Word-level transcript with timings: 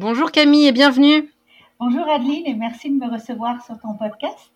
Bonjour 0.00 0.32
Camille 0.32 0.66
et 0.66 0.72
bienvenue. 0.72 1.30
Bonjour 1.78 2.08
Adeline 2.08 2.46
et 2.46 2.54
merci 2.54 2.88
de 2.88 2.94
me 2.94 3.12
recevoir 3.12 3.62
sur 3.62 3.78
ton 3.78 3.92
podcast. 3.98 4.50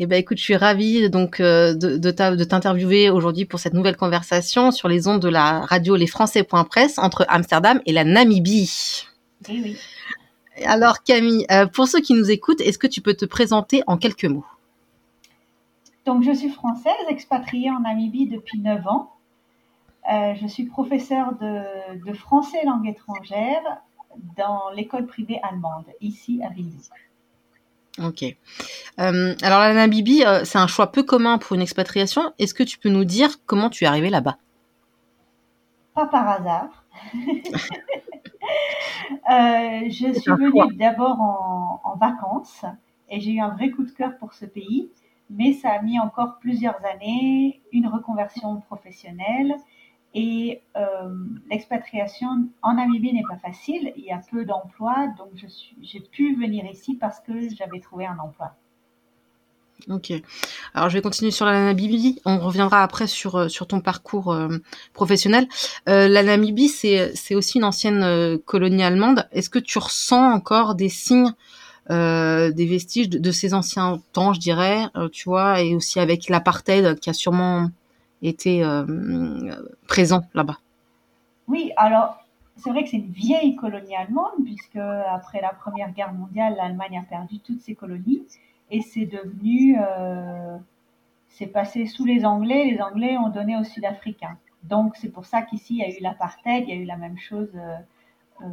Eh 0.00 0.06
ben 0.06 0.16
écoute, 0.16 0.38
je 0.38 0.42
suis 0.42 0.56
ravie 0.56 1.08
donc 1.10 1.38
euh, 1.38 1.74
de, 1.74 1.96
de 1.96 2.44
t'interviewer 2.44 3.08
aujourd'hui 3.08 3.44
pour 3.44 3.60
cette 3.60 3.72
nouvelle 3.72 3.96
conversation 3.96 4.72
sur 4.72 4.88
les 4.88 5.06
ondes 5.06 5.22
de 5.22 5.28
la 5.28 5.60
radio 5.60 5.94
Les 5.94 6.08
Presse 6.08 6.98
entre 6.98 7.24
Amsterdam 7.28 7.80
et 7.86 7.92
la 7.92 8.02
Namibie. 8.02 9.06
Eh 9.48 9.60
oui. 9.62 9.76
Alors 10.64 11.04
Camille, 11.04 11.46
euh, 11.52 11.68
pour 11.68 11.86
ceux 11.86 12.00
qui 12.00 12.14
nous 12.14 12.28
écoutent, 12.28 12.60
est-ce 12.60 12.78
que 12.78 12.88
tu 12.88 13.00
peux 13.00 13.14
te 13.14 13.26
présenter 13.26 13.84
en 13.86 13.96
quelques 13.96 14.24
mots? 14.24 14.46
Donc 16.04 16.24
je 16.24 16.32
suis 16.32 16.50
française, 16.50 16.94
expatriée 17.08 17.70
en 17.70 17.78
Namibie 17.78 18.26
depuis 18.26 18.58
9 18.58 18.84
ans. 18.88 19.12
Euh, 20.12 20.34
je 20.34 20.48
suis 20.48 20.64
professeure 20.64 21.36
de, 21.40 22.04
de, 22.04 22.12
français 22.12 22.64
langue 22.64 22.88
étrangère 22.88 23.62
dans 24.36 24.70
l'école 24.74 25.06
privée 25.06 25.40
allemande, 25.42 25.86
ici 26.00 26.40
à 26.42 26.48
Windhoek. 26.48 27.08
Ok. 28.04 28.22
Euh, 29.00 29.34
alors 29.42 29.60
la 29.60 29.74
Namibie, 29.74 30.24
euh, 30.24 30.44
c'est 30.44 30.58
un 30.58 30.66
choix 30.66 30.92
peu 30.92 31.02
commun 31.02 31.38
pour 31.38 31.56
une 31.56 31.62
expatriation. 31.62 32.32
Est-ce 32.38 32.54
que 32.54 32.62
tu 32.62 32.78
peux 32.78 32.88
nous 32.88 33.04
dire 33.04 33.44
comment 33.46 33.70
tu 33.70 33.84
es 33.84 33.86
arrivée 33.86 34.10
là-bas? 34.10 34.38
Pas 35.94 36.06
par 36.06 36.28
hasard. 36.28 36.84
Euh, 39.30 39.88
je 39.88 40.12
suis 40.12 40.30
venue 40.30 40.76
d'abord 40.76 41.20
en, 41.20 41.80
en, 41.84 41.96
vacances 41.96 42.64
et 43.10 43.20
j'ai 43.20 43.32
eu 43.32 43.40
un 43.40 43.50
vrai 43.50 43.70
coup 43.70 43.84
de 43.84 43.90
cœur 43.90 44.16
pour 44.18 44.32
ce 44.32 44.46
pays, 44.46 44.90
mais 45.28 45.52
ça 45.52 45.70
a 45.70 45.82
mis 45.82 45.98
encore 45.98 46.38
plusieurs 46.40 46.78
années, 46.84 47.60
une 47.72 47.88
reconversion 47.88 48.60
professionnelle 48.62 49.54
et 50.14 50.62
euh, 50.76 50.82
l'expatriation 51.50 52.48
en 52.62 52.74
Namibie 52.74 53.12
n'est 53.12 53.24
pas 53.28 53.36
facile. 53.36 53.92
Il 53.96 54.04
y 54.04 54.10
a 54.10 54.20
peu 54.30 54.44
d'emplois, 54.44 55.08
donc 55.18 55.28
j'ai 55.82 56.00
pu 56.00 56.34
venir 56.34 56.64
ici 56.64 56.94
parce 56.94 57.20
que 57.20 57.32
j'avais 57.54 57.80
trouvé 57.80 58.06
un 58.06 58.18
emploi. 58.18 58.54
Ok. 59.88 60.12
Alors 60.74 60.88
je 60.88 60.94
vais 60.94 61.02
continuer 61.02 61.30
sur 61.30 61.44
la 61.44 61.52
Namibie. 61.52 62.20
On 62.24 62.38
reviendra 62.38 62.82
après 62.82 63.06
sur 63.06 63.36
euh, 63.36 63.48
ton 63.68 63.80
parcours 63.80 64.32
euh, 64.32 64.58
professionnel. 64.92 65.46
La 65.86 66.22
Namibie, 66.22 66.68
c'est 66.68 67.34
aussi 67.34 67.58
une 67.58 67.64
ancienne 67.64 68.38
colonie 68.46 68.82
allemande. 68.82 69.28
Est-ce 69.30 69.50
que 69.50 69.58
tu 69.58 69.78
ressens 69.78 70.32
encore 70.32 70.74
des 70.74 70.88
signes, 70.88 71.32
des 71.90 72.66
vestiges 72.66 73.08
de, 73.08 73.18
de, 73.18 73.30
ces 73.30 73.54
anciens 73.54 74.00
temps, 74.12 74.32
je 74.32 74.40
dirais, 74.40 74.86
tu 75.12 75.28
vois, 75.28 75.60
et 75.60 75.74
aussi 75.74 76.00
avec 76.00 76.28
l'apartheid 76.28 76.98
qui 76.98 77.10
a 77.10 77.12
sûrement 77.14 77.70
était 78.22 78.62
euh, 78.62 79.52
présent 79.86 80.22
là-bas. 80.34 80.58
Oui, 81.46 81.72
alors 81.76 82.18
c'est 82.56 82.70
vrai 82.70 82.82
que 82.82 82.90
c'est 82.90 82.96
une 82.96 83.12
vieille 83.12 83.54
colonie 83.56 83.96
allemande, 83.96 84.44
puisque 84.44 84.76
après 84.76 85.40
la 85.40 85.52
Première 85.52 85.92
Guerre 85.92 86.12
mondiale, 86.12 86.54
l'Allemagne 86.56 86.98
a 86.98 87.02
perdu 87.02 87.38
toutes 87.38 87.60
ses 87.60 87.74
colonies 87.74 88.22
et 88.70 88.82
c'est 88.82 89.06
devenu, 89.06 89.76
euh, 89.80 90.58
c'est 91.28 91.46
passé 91.46 91.86
sous 91.86 92.04
les 92.04 92.24
Anglais, 92.24 92.64
les 92.64 92.80
Anglais 92.80 93.16
ont 93.16 93.30
donné 93.30 93.56
aux 93.56 93.64
Sud-Africains. 93.64 94.36
Donc 94.64 94.96
c'est 94.96 95.08
pour 95.08 95.24
ça 95.24 95.42
qu'ici 95.42 95.76
il 95.76 95.78
y 95.78 95.84
a 95.84 95.88
eu 95.88 96.00
l'apartheid, 96.00 96.64
il 96.66 96.74
y 96.74 96.78
a 96.78 96.82
eu 96.82 96.84
la 96.84 96.96
même 96.96 97.16
chose 97.16 97.50
euh, 97.54 98.46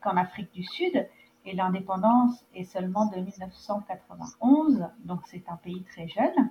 qu'en 0.00 0.16
Afrique 0.16 0.52
du 0.54 0.64
Sud, 0.64 1.06
et 1.46 1.54
l'indépendance 1.54 2.44
est 2.54 2.64
seulement 2.64 3.06
de 3.06 3.16
1991, 3.16 4.86
donc 5.04 5.20
c'est 5.26 5.44
un 5.48 5.56
pays 5.56 5.84
très 5.92 6.08
jeune. 6.08 6.50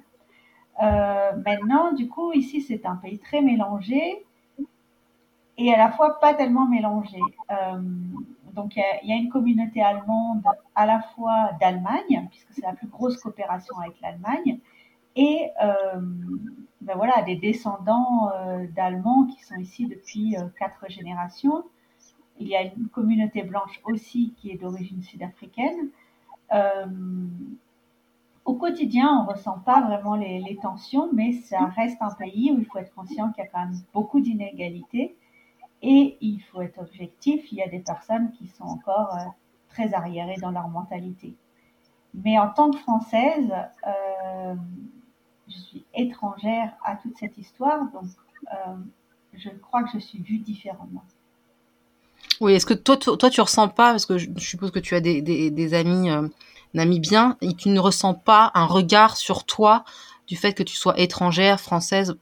Euh, 0.81 1.31
maintenant, 1.45 1.93
du 1.93 2.07
coup, 2.07 2.31
ici, 2.33 2.61
c'est 2.61 2.85
un 2.85 2.95
pays 2.95 3.19
très 3.19 3.41
mélangé 3.41 4.25
et 5.57 5.73
à 5.73 5.77
la 5.77 5.91
fois 5.91 6.19
pas 6.19 6.33
tellement 6.33 6.67
mélangé. 6.67 7.19
Euh, 7.51 7.81
donc, 8.53 8.75
il 8.75 9.09
y, 9.09 9.11
a 9.11 9.15
une 9.15 9.29
communauté 9.29 9.81
allemande 9.81 10.43
à 10.75 10.85
la 10.85 11.01
fois 11.01 11.51
d'Allemagne, 11.59 12.27
puisque 12.29 12.53
c'est 12.53 12.61
la 12.61 12.73
plus 12.73 12.87
grosse 12.87 13.17
coopération 13.17 13.75
avec 13.79 13.99
l'Allemagne, 14.01 14.59
et 15.15 15.49
euh, 15.63 16.01
ben 16.81 16.95
voilà, 16.95 17.21
des 17.23 17.35
descendants 17.35 18.31
d'Allemands 18.75 19.25
qui 19.25 19.43
sont 19.43 19.55
ici 19.55 19.87
depuis 19.87 20.35
quatre 20.59 20.89
générations. 20.89 21.63
Il 22.39 22.47
y 22.47 22.55
a 22.55 22.63
une 22.63 22.89
communauté 22.89 23.43
blanche 23.43 23.79
aussi 23.85 24.33
qui 24.37 24.51
est 24.51 24.57
d'origine 24.57 25.01
sud-africaine. 25.01 25.89
Au 28.45 28.55
quotidien, 28.55 29.21
on 29.21 29.31
ressent 29.31 29.59
pas 29.59 29.81
vraiment 29.81 30.15
les, 30.15 30.39
les, 30.41 30.57
tensions, 30.57 31.09
mais 31.13 31.31
ça 31.31 31.65
reste 31.67 32.01
un 32.01 32.13
pays 32.13 32.51
où 32.51 32.59
il 32.59 32.65
faut 32.65 32.77
être 32.77 32.93
conscient 32.93 33.31
qu'il 33.31 33.43
y 33.43 33.47
a 33.47 33.49
quand 33.49 33.59
même 33.59 33.77
beaucoup 33.93 34.19
d'inégalités 34.19 35.15
et 35.83 36.17
il 36.21 36.41
faut 36.41 36.61
être 36.61 36.79
objectif. 36.79 37.51
Il 37.51 37.57
y 37.57 37.61
a 37.61 37.67
des 37.67 37.79
personnes 37.79 38.31
qui 38.31 38.47
sont 38.47 38.63
encore 38.63 39.15
euh, 39.15 39.25
très 39.69 39.93
arriérées 39.93 40.37
dans 40.41 40.51
leur 40.51 40.69
mentalité. 40.69 41.35
Mais 42.13 42.39
en 42.39 42.49
tant 42.49 42.71
que 42.71 42.77
Française, 42.77 43.51
euh, 43.85 44.55
je 45.47 45.57
suis 45.57 45.85
étrangère 45.93 46.75
à 46.83 46.95
toute 46.95 47.17
cette 47.17 47.37
histoire, 47.37 47.91
donc 47.91 48.05
euh, 48.51 48.75
je 49.33 49.49
crois 49.49 49.83
que 49.83 49.91
je 49.91 49.99
suis 49.99 50.19
vue 50.19 50.37
différemment. 50.37 51.03
Oui, 52.41 52.53
est-ce 52.53 52.65
que 52.65 52.73
toi, 52.73 52.97
toi, 52.97 53.17
toi, 53.17 53.29
tu 53.29 53.41
ressens 53.41 53.69
pas, 53.69 53.91
parce 53.91 54.05
que 54.05 54.17
je 54.17 54.29
suppose 54.37 54.71
que 54.71 54.79
tu 54.79 54.95
as 54.95 55.01
des, 55.01 55.73
amis 55.73 56.09
euh, 56.09 56.27
namibien 56.73 57.37
et 57.41 57.53
tu 57.53 57.69
ne 57.69 57.79
ressens 57.79 58.15
pas 58.15 58.51
un 58.53 58.65
regard 58.65 59.17
sur 59.17 59.45
toi 59.45 59.83
du 60.27 60.35
fait 60.35 60.53
que 60.53 60.63
tu 60.63 60.75
sois 60.75 60.99
étrangère, 60.99 61.59
française? 61.59 62.17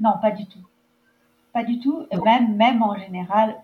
Non, 0.00 0.12
pas 0.20 0.30
du 0.30 0.46
tout. 0.46 0.58
Pas 1.52 1.64
du 1.64 1.78
tout. 1.78 2.06
Même, 2.56 2.82
en 2.82 2.96
général, 2.96 3.56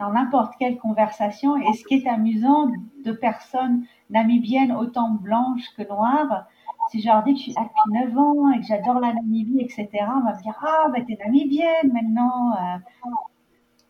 dans 0.00 0.10
n'importe 0.10 0.54
quelle 0.58 0.78
conversation. 0.78 1.56
Et 1.56 1.72
ce 1.74 1.84
qui 1.84 1.94
est 1.94 2.08
amusant 2.08 2.68
de 3.04 3.12
personnes 3.12 3.84
namibiennes 4.08 4.72
autant 4.72 5.10
blanches 5.10 5.68
que 5.76 5.86
noires, 5.86 6.46
si 6.90 7.00
je 7.00 7.06
leur 7.06 7.22
dis 7.22 7.34
que 7.34 7.38
je 7.38 7.42
suis 7.44 7.52
là 7.52 7.62
depuis 7.62 8.12
9 8.12 8.18
ans 8.18 8.50
et 8.50 8.60
que 8.60 8.66
j'adore 8.66 8.98
la 8.98 9.12
Namibie, 9.12 9.60
etc., 9.60 9.88
on 9.92 10.24
va 10.24 10.34
me 10.34 10.42
dire 10.42 10.58
Ah, 10.62 10.88
bah, 10.88 11.00
t'es 11.06 11.18
namibienne 11.24 11.92
maintenant, 11.92 12.52
euh, 12.52 12.78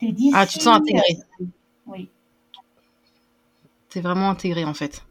t'es. 0.01 0.15
Ah, 0.35 0.47
tu 0.47 0.59
te 0.59 0.65
sens 0.65 0.77
intégrée. 0.77 1.19
Oui. 1.87 2.11
C'est 3.89 4.01
vraiment 4.01 4.31
intégré 4.31 4.65
en 4.65 4.75
fait. 4.75 5.05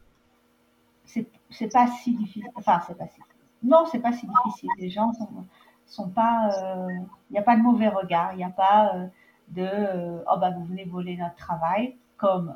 C'est 1.50 1.72
pas 1.72 1.88
si 1.88 2.14
difficile. 2.14 2.48
Enfin, 2.54 2.80
c'est 2.86 2.96
pas 2.96 3.06
si. 3.08 3.20
Non, 3.62 3.84
c'est 3.90 3.98
pas 3.98 4.12
si 4.12 4.26
difficile. 4.26 4.70
Les 4.78 4.88
gens 4.88 5.12
sont, 5.12 5.28
sont 5.86 6.08
pas. 6.08 6.50
Il 6.52 6.64
euh, 6.64 6.98
n'y 7.32 7.38
a 7.38 7.42
pas 7.42 7.56
de 7.56 7.62
mauvais 7.62 7.88
regard. 7.88 8.32
Il 8.32 8.36
n'y 8.36 8.44
a 8.44 8.50
pas 8.50 8.94
euh, 8.94 9.06
de. 9.48 9.62
Euh, 9.62 10.24
oh 10.30 10.38
bah 10.38 10.50
vous 10.50 10.64
venez 10.64 10.84
voler 10.84 11.16
notre 11.16 11.34
travail, 11.34 11.96
comme 12.16 12.54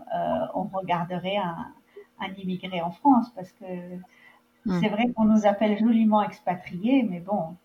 on 0.55 0.63
regarderait 0.65 1.37
un, 1.37 1.73
un, 2.21 2.33
immigré 2.35 2.81
en 2.81 2.93
France, 2.93 3.31
parce 3.35 3.51
que 3.53 3.65
mmh. 4.67 4.81
c'est 4.81 4.89
vrai 4.89 5.11
qu'on 5.13 5.25
nous 5.25 5.47
appelle 5.47 5.79
joliment 5.79 6.23
expatriés, 6.23 7.03
mais 7.03 7.21
bon, 7.21 7.57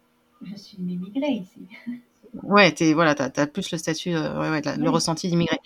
je 0.41 0.55
suis 0.55 0.77
une 0.79 0.89
immigrée 0.89 1.31
ici. 1.31 1.67
Ouais, 2.43 2.73
es, 2.79 2.93
voilà, 2.93 3.15
tu 3.15 3.21
as, 3.21 3.47
plus 3.47 3.71
le 3.71 3.77
statut, 3.77 4.15
ouais, 4.15 4.49
ouais, 4.49 4.61
le 4.61 4.81
oui. 4.81 4.87
ressenti 4.87 5.27
d'immigré. 5.29 5.57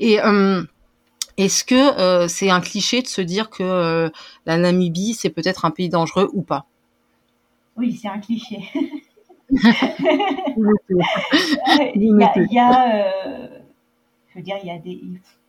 Et. 0.00 0.20
Euh, 0.20 0.62
est-ce 1.36 1.64
que 1.64 1.98
euh, 1.98 2.28
c'est 2.28 2.48
un 2.48 2.60
cliché 2.60 3.02
de 3.02 3.08
se 3.08 3.20
dire 3.20 3.50
que 3.50 3.64
euh, 3.64 4.08
la 4.46 4.56
Namibie, 4.56 5.14
c'est 5.14 5.30
peut-être 5.30 5.64
un 5.64 5.72
pays 5.72 5.88
dangereux 5.88 6.30
ou 6.32 6.42
pas? 6.42 6.64
Oui, 7.76 7.98
c'est 8.00 8.06
un 8.06 8.20
cliché. 8.20 8.60
il 9.50 9.60
y 11.96 12.22
a, 12.22 12.32
il 12.36 12.52
y 12.52 12.58
a 12.60 12.94
euh, 12.94 13.48
je 14.34 14.38
veux 14.38 14.42
dire, 14.42 14.56
il 14.62 14.66
y 14.66 14.70
a 14.70 14.78
des, 14.78 15.00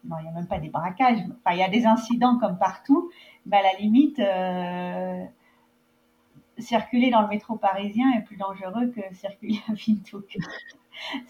non, 0.04 0.18
il 0.20 0.24
n'y 0.24 0.30
a 0.30 0.32
même 0.32 0.48
pas 0.48 0.60
des 0.60 0.70
braquages. 0.70 1.20
Enfin, 1.20 1.56
il 1.56 1.60
y 1.60 1.64
a 1.64 1.70
des 1.70 1.86
incidents 1.86 2.38
comme 2.38 2.58
partout, 2.58 3.10
mais 3.46 3.58
à 3.58 3.64
la 3.64 3.74
limite, 3.80 4.20
euh, 4.20 5.24
circuler 6.58 7.10
dans 7.10 7.22
le 7.22 7.28
métro 7.28 7.56
parisien 7.56 8.06
est 8.18 8.22
plus 8.22 8.38
dangereux 8.38 8.88
que 8.88 9.02
circuler 9.16 9.60
à 9.68 9.72
Windhoek. 9.72 10.38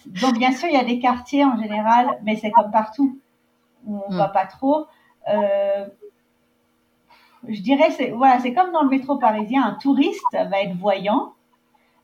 Donc, 0.06 0.38
bien 0.38 0.52
sûr, 0.52 0.70
il 0.70 0.76
y 0.76 0.80
a 0.80 0.84
des 0.84 1.00
quartiers 1.00 1.44
en 1.44 1.58
général, 1.58 2.20
mais 2.24 2.36
c'est 2.36 2.52
comme 2.52 2.72
partout 2.72 3.20
où 3.86 4.02
on 4.08 4.14
mmh. 4.14 4.18
va 4.18 4.28
pas 4.30 4.46
trop. 4.46 4.86
Euh, 5.28 5.88
je 7.48 7.62
dirais, 7.62 7.92
c'est 7.92 8.12
voilà, 8.12 8.40
c'est 8.40 8.54
comme 8.54 8.72
dans 8.72 8.84
le 8.84 8.90
métro 8.90 9.18
parisien, 9.18 9.64
un 9.64 9.74
touriste 9.74 10.24
va 10.34 10.62
être 10.62 10.76
voyant, 10.76 11.34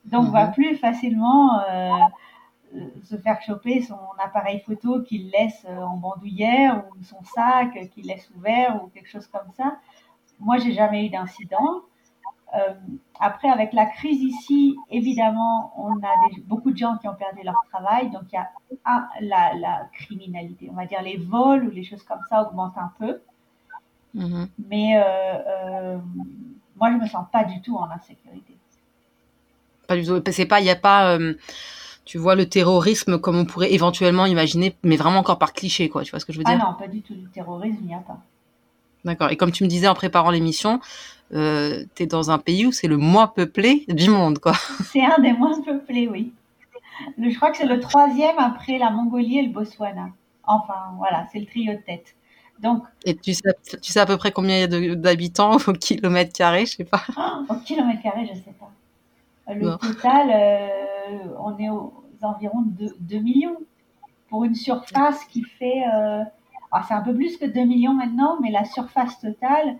donc 0.05 0.27
mmh. 0.27 0.31
va 0.31 0.47
plus 0.47 0.75
facilement 0.75 1.59
euh, 1.69 1.89
se 3.03 3.17
faire 3.17 3.41
choper 3.41 3.81
son 3.81 3.97
appareil 4.23 4.59
photo 4.61 5.01
qu'il 5.01 5.29
laisse 5.29 5.65
en 5.67 5.97
bandoulière 5.97 6.83
ou 6.91 7.03
son 7.03 7.23
sac 7.23 7.89
qu'il 7.93 8.07
laisse 8.07 8.29
ouvert 8.35 8.83
ou 8.83 8.87
quelque 8.87 9.09
chose 9.09 9.27
comme 9.27 9.51
ça. 9.55 9.77
Moi, 10.39 10.57
j'ai 10.57 10.73
jamais 10.73 11.05
eu 11.05 11.09
d'incident. 11.09 11.81
Euh, 12.53 12.73
après, 13.19 13.49
avec 13.49 13.71
la 13.71 13.85
crise 13.85 14.21
ici, 14.21 14.75
évidemment, 14.89 15.73
on 15.77 15.95
a 15.97 16.29
des, 16.29 16.41
beaucoup 16.41 16.71
de 16.71 16.77
gens 16.77 16.97
qui 16.97 17.07
ont 17.07 17.15
perdu 17.15 17.41
leur 17.43 17.55
travail. 17.71 18.09
Donc, 18.09 18.23
il 18.31 18.35
y 18.35 18.37
a 18.37 18.49
un, 18.85 19.07
la, 19.21 19.53
la, 19.55 19.89
criminalité, 19.93 20.69
on 20.69 20.75
va 20.75 20.85
dire 20.85 21.01
les 21.01 21.17
vols 21.17 21.65
ou 21.65 21.71
les 21.71 21.83
choses 21.83 22.03
comme 22.03 22.19
ça 22.29 22.41
augmentent 22.43 22.77
un 22.77 22.91
peu. 22.99 23.21
Mmh. 24.13 24.45
Mais 24.67 24.97
euh, 24.97 25.03
euh, 25.03 25.97
moi, 26.75 26.91
je 26.91 26.97
me 26.97 27.07
sens 27.07 27.25
pas 27.31 27.45
du 27.45 27.61
tout 27.61 27.77
en 27.77 27.89
insécurité. 27.89 28.57
Pas 29.87 29.95
du 29.95 30.05
tout. 30.05 30.21
C'est 30.31 30.45
pas, 30.45 30.59
il 30.59 30.63
n'y 30.63 30.69
a 30.69 30.75
pas. 30.75 31.17
Tu 32.03 32.17
vois 32.17 32.35
le 32.35 32.49
terrorisme 32.49 33.19
comme 33.19 33.37
on 33.37 33.45
pourrait 33.45 33.71
éventuellement 33.71 34.25
imaginer, 34.25 34.75
mais 34.83 34.97
vraiment 34.97 35.19
encore 35.19 35.37
par 35.37 35.53
cliché, 35.53 35.87
quoi. 35.87 36.03
Tu 36.03 36.11
vois 36.11 36.19
ce 36.19 36.25
que 36.25 36.33
je 36.33 36.39
veux 36.39 36.43
dire? 36.43 36.57
Ah 36.59 36.71
non, 36.71 36.73
pas 36.73 36.87
du 36.87 37.01
tout. 37.01 37.13
Du 37.13 37.29
terrorisme, 37.29 37.77
il 37.81 37.87
n'y 37.87 37.93
a 37.93 37.99
pas. 37.99 38.17
D'accord. 39.05 39.31
Et 39.31 39.37
comme 39.37 39.51
tu 39.51 39.63
me 39.63 39.69
disais 39.69 39.87
en 39.87 39.93
préparant 39.93 40.31
l'émission, 40.31 40.79
euh, 41.33 41.83
tu 41.95 42.03
es 42.03 42.05
dans 42.07 42.31
un 42.31 42.37
pays 42.37 42.65
où 42.65 42.71
c'est 42.71 42.87
le 42.87 42.97
moins 42.97 43.27
peuplé 43.27 43.85
du 43.87 44.09
monde, 44.09 44.39
quoi. 44.39 44.53
C'est 44.91 45.03
un 45.03 45.19
des 45.19 45.33
moins 45.33 45.59
peuplés, 45.61 46.07
oui. 46.07 46.33
je 47.17 47.35
crois 47.35 47.51
que 47.51 47.57
c'est 47.57 47.65
le 47.65 47.79
troisième 47.79 48.37
après 48.37 48.77
la 48.77 48.89
Mongolie 48.91 49.39
et 49.39 49.43
le 49.43 49.49
Botswana. 49.49 50.09
Enfin, 50.45 50.93
voilà, 50.97 51.27
c'est 51.31 51.39
le 51.39 51.45
trio 51.45 51.73
de 51.73 51.79
tête. 51.79 52.15
Donc, 52.59 52.83
et 53.05 53.15
tu 53.15 53.33
sais, 53.33 53.55
tu 53.81 53.91
sais 53.91 53.99
à 53.99 54.05
peu 54.05 54.17
près 54.17 54.31
combien 54.31 54.57
il 54.57 54.71
y 54.71 54.91
a 54.91 54.95
d'habitants 54.95 55.57
au 55.67 55.73
kilomètre 55.73 56.31
carré, 56.31 56.65
je 56.65 56.75
sais 56.75 56.83
pas. 56.83 57.03
au 57.49 57.55
kilomètre 57.55 58.03
carré, 58.03 58.27
je 58.27 58.35
sais 58.35 58.55
pas. 58.59 58.71
Le 59.53 59.77
total, 59.77 60.29
euh, 60.31 61.35
on 61.39 61.57
est 61.57 61.69
aux 61.69 61.93
environs 62.21 62.63
de 62.65 62.95
2 62.99 63.17
millions 63.17 63.57
pour 64.29 64.45
une 64.45 64.55
surface 64.55 65.23
qui 65.25 65.43
fait, 65.43 65.83
euh, 65.93 66.23
ah, 66.71 66.83
c'est 66.87 66.93
un 66.93 67.01
peu 67.01 67.13
plus 67.13 67.37
que 67.37 67.45
2 67.45 67.65
millions 67.65 67.93
maintenant, 67.93 68.37
mais 68.41 68.49
la 68.49 68.63
surface 68.63 69.19
totale, 69.19 69.77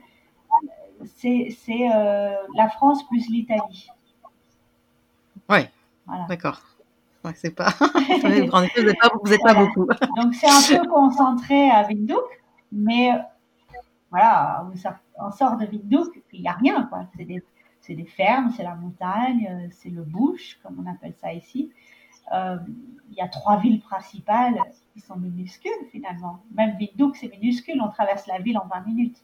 c'est 1.05 1.55
euh, 1.93 2.35
la 2.55 2.69
France 2.69 3.07
plus 3.07 3.29
l'Italie. 3.29 3.89
Ouais. 5.49 5.69
Voilà. 6.05 6.25
D'accord. 6.27 6.59
Ouais, 7.23 7.33
c'est 7.35 7.55
pas. 7.55 7.73
en 8.51 8.63
effet, 8.63 8.81
vous 8.81 8.87
n'êtes 8.87 8.99
pas, 8.99 9.11
vous 9.23 9.33
êtes 9.33 9.41
pas 9.41 9.53
beaucoup. 9.53 9.85
Donc 10.17 10.33
c'est 10.33 10.49
un 10.49 10.79
peu 10.79 10.87
concentré 10.87 11.69
à 11.69 11.83
Windhoek, 11.87 12.25
mais 12.71 13.11
voilà, 14.09 14.65
on 15.19 15.31
sort 15.31 15.57
de 15.57 15.65
Windhoek, 15.65 16.21
il 16.33 16.41
n'y 16.41 16.47
a 16.47 16.53
rien, 16.53 16.83
quoi. 16.83 17.05
C'est 17.15 17.25
des, 17.25 17.43
des, 17.87 18.05
fermes, 18.05 18.51
c'est 18.57 18.63
la 18.63 18.75
montagne, 18.75 19.69
c'est 19.71 19.89
le 19.89 20.03
bush, 20.03 20.59
comme 20.63 20.83
on 20.85 20.91
appelle 20.91 21.13
ça 21.21 21.31
ici. 21.31 21.71
Euh, 22.33 22.57
il 23.09 23.17
y 23.17 23.21
a 23.21 23.27
trois 23.27 23.57
villes 23.57 23.81
principales 23.81 24.57
qui 24.93 24.99
sont 24.99 25.15
minuscules 25.15 25.71
finalement. 25.91 26.43
Même 26.53 26.75
Windhoek, 26.79 27.15
c'est 27.15 27.29
minuscule, 27.29 27.81
on 27.81 27.89
traverse 27.89 28.27
la 28.27 28.39
ville 28.39 28.57
en 28.57 28.67
20 28.67 28.81
minutes. 28.87 29.17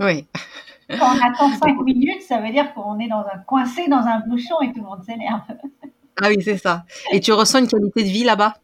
Oui. 0.00 0.26
Quand 0.90 1.14
on 1.14 1.20
attend 1.20 1.48
5 1.62 1.80
minutes, 1.82 2.22
ça 2.22 2.40
veut 2.40 2.50
dire 2.50 2.72
qu'on 2.74 2.98
est 2.98 3.08
dans 3.08 3.24
un 3.32 3.38
coincé 3.38 3.88
dans 3.88 4.04
un 4.06 4.20
bouchon 4.20 4.60
et 4.62 4.72
tout 4.72 4.80
le 4.80 4.86
monde 4.86 5.02
s'énerve. 5.04 5.42
Ah 6.20 6.28
oui, 6.28 6.36
c'est 6.42 6.58
ça. 6.58 6.84
Et 7.12 7.20
tu 7.20 7.32
ressens 7.32 7.60
une 7.60 7.68
qualité 7.68 8.02
de 8.02 8.08
vie 8.08 8.24
là-bas? 8.24 8.54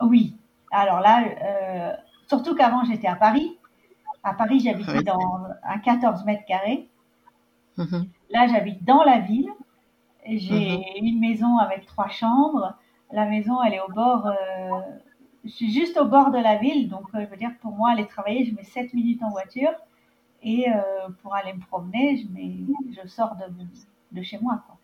Oui. 0.00 0.34
Alors 0.72 1.00
là, 1.00 1.24
euh, 1.42 1.92
surtout 2.26 2.54
qu'avant 2.54 2.84
j'étais 2.84 3.06
à 3.06 3.16
Paris. 3.16 3.56
À 4.22 4.34
Paris, 4.34 4.60
j'habitais 4.60 5.02
dans 5.02 5.46
un 5.62 5.78
14 5.78 6.24
mètres 6.24 6.44
carrés. 6.46 6.88
Mhm. 7.76 8.08
Là, 8.30 8.46
j'habite 8.48 8.84
dans 8.84 9.02
la 9.02 9.20
ville. 9.20 9.48
J'ai 10.26 10.76
mhm. 10.76 11.06
une 11.06 11.20
maison 11.20 11.56
avec 11.58 11.86
trois 11.86 12.08
chambres. 12.08 12.74
La 13.12 13.26
maison, 13.26 13.62
elle 13.62 13.74
est 13.74 13.80
au 13.80 13.92
bord. 13.92 14.26
Euh, 14.26 14.80
je 15.44 15.50
suis 15.50 15.72
juste 15.72 15.96
au 15.96 16.04
bord 16.04 16.30
de 16.30 16.38
la 16.38 16.56
ville, 16.56 16.88
donc 16.88 17.04
euh, 17.14 17.24
je 17.24 17.30
veux 17.30 17.36
dire 17.36 17.50
pour 17.60 17.72
moi 17.72 17.90
aller 17.92 18.06
travailler, 18.06 18.44
je 18.44 18.54
mets 18.54 18.64
7 18.64 18.92
minutes 18.94 19.22
en 19.22 19.30
voiture 19.30 19.72
et 20.42 20.66
pour 21.22 21.34
aller 21.34 21.52
me 21.52 21.60
promener, 21.60 22.16
je, 22.16 22.32
mets, 22.32 22.54
je 22.90 23.06
sors 23.06 23.36
de, 23.36 24.18
de 24.18 24.22
chez 24.22 24.38
moi. 24.38 24.62
Quoi. 24.66 24.78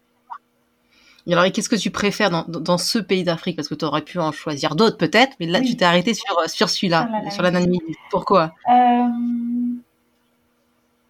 Et 1.27 1.33
alors, 1.33 1.51
qu'est-ce 1.51 1.69
que 1.69 1.77
tu 1.77 1.91
préfères 1.91 2.31
dans, 2.31 2.45
dans 2.45 2.79
ce 2.79 2.99
pays 3.01 3.25
d'Afrique? 3.25 3.57
Parce 3.57 3.69
que 3.69 3.75
tu 3.75 3.85
aurais 3.85 4.03
pu 4.03 4.19
en 4.21 4.31
choisir 4.31 4.77
d'autres 4.77 4.97
peut-être, 4.97 5.37
mais 5.41 5.47
là, 5.47 5.61
tu 5.61 5.77
t'es 5.77 5.85
arrêté 5.85 6.15
sur, 6.15 6.37
sur 6.47 6.71
celui-là, 6.71 7.09
sur 7.31 7.43
la 7.43 7.51
Namibie. 7.51 7.81
Pourquoi? 8.11 8.55
Euh, 8.71 9.09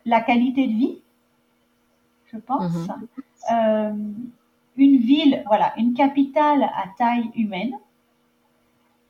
La 0.06 0.20
qualité 0.22 0.68
de 0.68 0.72
vie, 0.72 0.98
je 2.32 2.38
pense. 2.38 2.72
Mhm. 2.72 2.88
Euh, 3.52 3.92
une 4.76 4.99
ville, 4.99 5.43
voilà, 5.46 5.73
une 5.76 5.94
capitale 5.94 6.62
à 6.62 6.84
taille 6.96 7.31
humaine. 7.34 7.75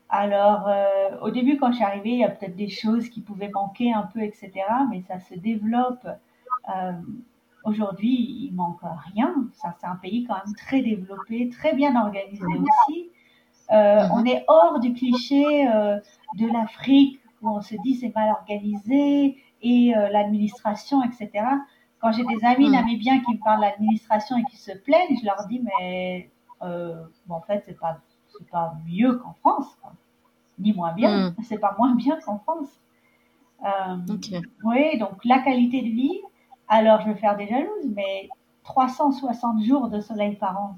Alors, 0.09 0.69
euh, 0.69 1.19
au 1.23 1.31
début, 1.31 1.57
quand 1.57 1.73
je 1.73 1.77
suis 1.77 1.85
arrivée, 1.85 2.11
il 2.11 2.19
y 2.19 2.25
a 2.25 2.29
peut-être 2.29 2.57
des 2.57 2.69
choses 2.69 3.09
qui 3.09 3.21
pouvaient 3.21 3.51
manquer 3.53 3.93
un 3.93 4.03
peu, 4.03 4.21
etc. 4.21 4.53
Mais 4.91 5.03
ça 5.03 5.19
se 5.19 5.35
développe. 5.35 6.07
Aujourd'hui, 7.65 8.47
il 8.49 8.55
manque 8.55 8.81
rien. 9.13 9.35
Ça, 9.55 9.75
c'est 9.81 9.89
un 9.89 9.97
pays 9.97 10.25
quand 10.25 10.35
même 10.35 10.55
très 10.55 10.83
développé, 10.83 11.49
très 11.49 11.75
bien 11.75 12.01
organisé 12.01 12.45
aussi. 12.45 13.11
Euh, 13.73 14.05
mhm. 14.05 14.11
on 14.13 14.25
est 14.25 14.45
hors 14.47 14.79
du 14.79 14.93
cliché 14.93 15.69
euh, 15.69 15.99
de 16.39 16.47
l'Afrique 16.53 17.21
où 17.43 17.49
on 17.51 17.61
se 17.61 17.75
dit 17.83 17.97
c'est 17.97 18.15
mal 18.15 18.31
organisé 18.31 19.37
et 19.63 19.97
euh, 19.97 20.09
l'administration, 20.11 21.03
etc. 21.03 21.45
Quand 22.06 22.12
j'ai 22.12 22.23
des 22.23 22.44
amis 22.44 22.67
mhm. 22.67 22.75
namibiens 22.75 23.19
qui 23.19 23.35
me 23.35 23.43
parlent 23.43 23.58
de 23.58 23.62
l'administration 23.62 24.37
et 24.37 24.44
qui 24.44 24.56
se 24.56 24.70
plaignent, 24.70 25.19
je 25.20 25.26
leur 25.26 25.44
dis 25.49 25.61
mais 25.61 26.31
bon, 26.61 27.35
en 27.35 27.41
fait 27.41 27.64
c'est 27.67 27.76
pas 27.76 27.99
c'est 28.29 28.49
pas 28.49 28.75
mieux 28.87 29.17
qu'en 29.17 29.32
France, 29.41 29.76
ni 30.61 30.73
moins 30.73 30.93
bien. 30.93 31.31
Mhm. 31.31 31.35
C'est 31.43 31.58
pas 31.58 31.75
moins 31.76 31.97
bien 31.97 32.17
qu'en 32.25 32.38
France. 32.38 32.69
Oui, 34.62 34.99
donc 35.00 35.25
la 35.25 35.41
qualité 35.41 35.82
de 35.82 35.88
vie, 35.88 36.20
alors 36.69 37.00
je 37.00 37.08
vais 37.08 37.17
faire 37.17 37.37
des 37.37 37.49
jalouses, 37.49 37.91
mais 37.93 38.29
360 38.62 39.64
jours 39.64 39.88
de 39.88 40.00
soleil 40.00 40.37
par 40.37 40.61
an, 40.61 40.76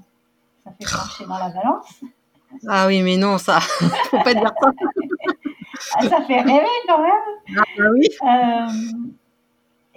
ça 0.63 0.71
fait 0.71 0.91
marcher 0.91 1.25
dans 1.27 1.37
la 1.37 1.49
balance. 1.49 2.01
Ah 2.67 2.87
oui, 2.87 3.03
mais 3.03 3.17
non, 3.17 3.37
ça, 3.37 3.59
faut 4.09 4.23
pas 4.23 4.33
dire 4.33 4.51
ça. 4.59 4.71
Ah, 5.95 6.01
ça 6.07 6.21
fait 6.23 6.41
rêver 6.41 6.67
quand 6.87 7.01
même. 7.01 7.57
Ah 7.57 7.63
bah 7.77 7.83
oui. 7.93 8.07
Euh, 8.21 9.09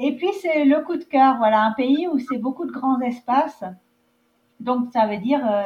et 0.03 0.17
puis 0.17 0.31
c'est 0.41 0.65
le 0.65 0.83
coup 0.83 0.97
de 0.97 1.05
cœur, 1.05 1.37
voilà, 1.39 1.63
un 1.63 1.71
pays 1.71 2.09
où 2.09 2.19
c'est 2.19 2.39
beaucoup 2.39 2.67
de 2.67 2.73
grands 2.73 3.01
espaces. 3.01 3.63
Donc 4.59 4.93
ça 4.93 5.07
veut 5.07 5.19
dire, 5.19 5.41
euh, 5.49 5.63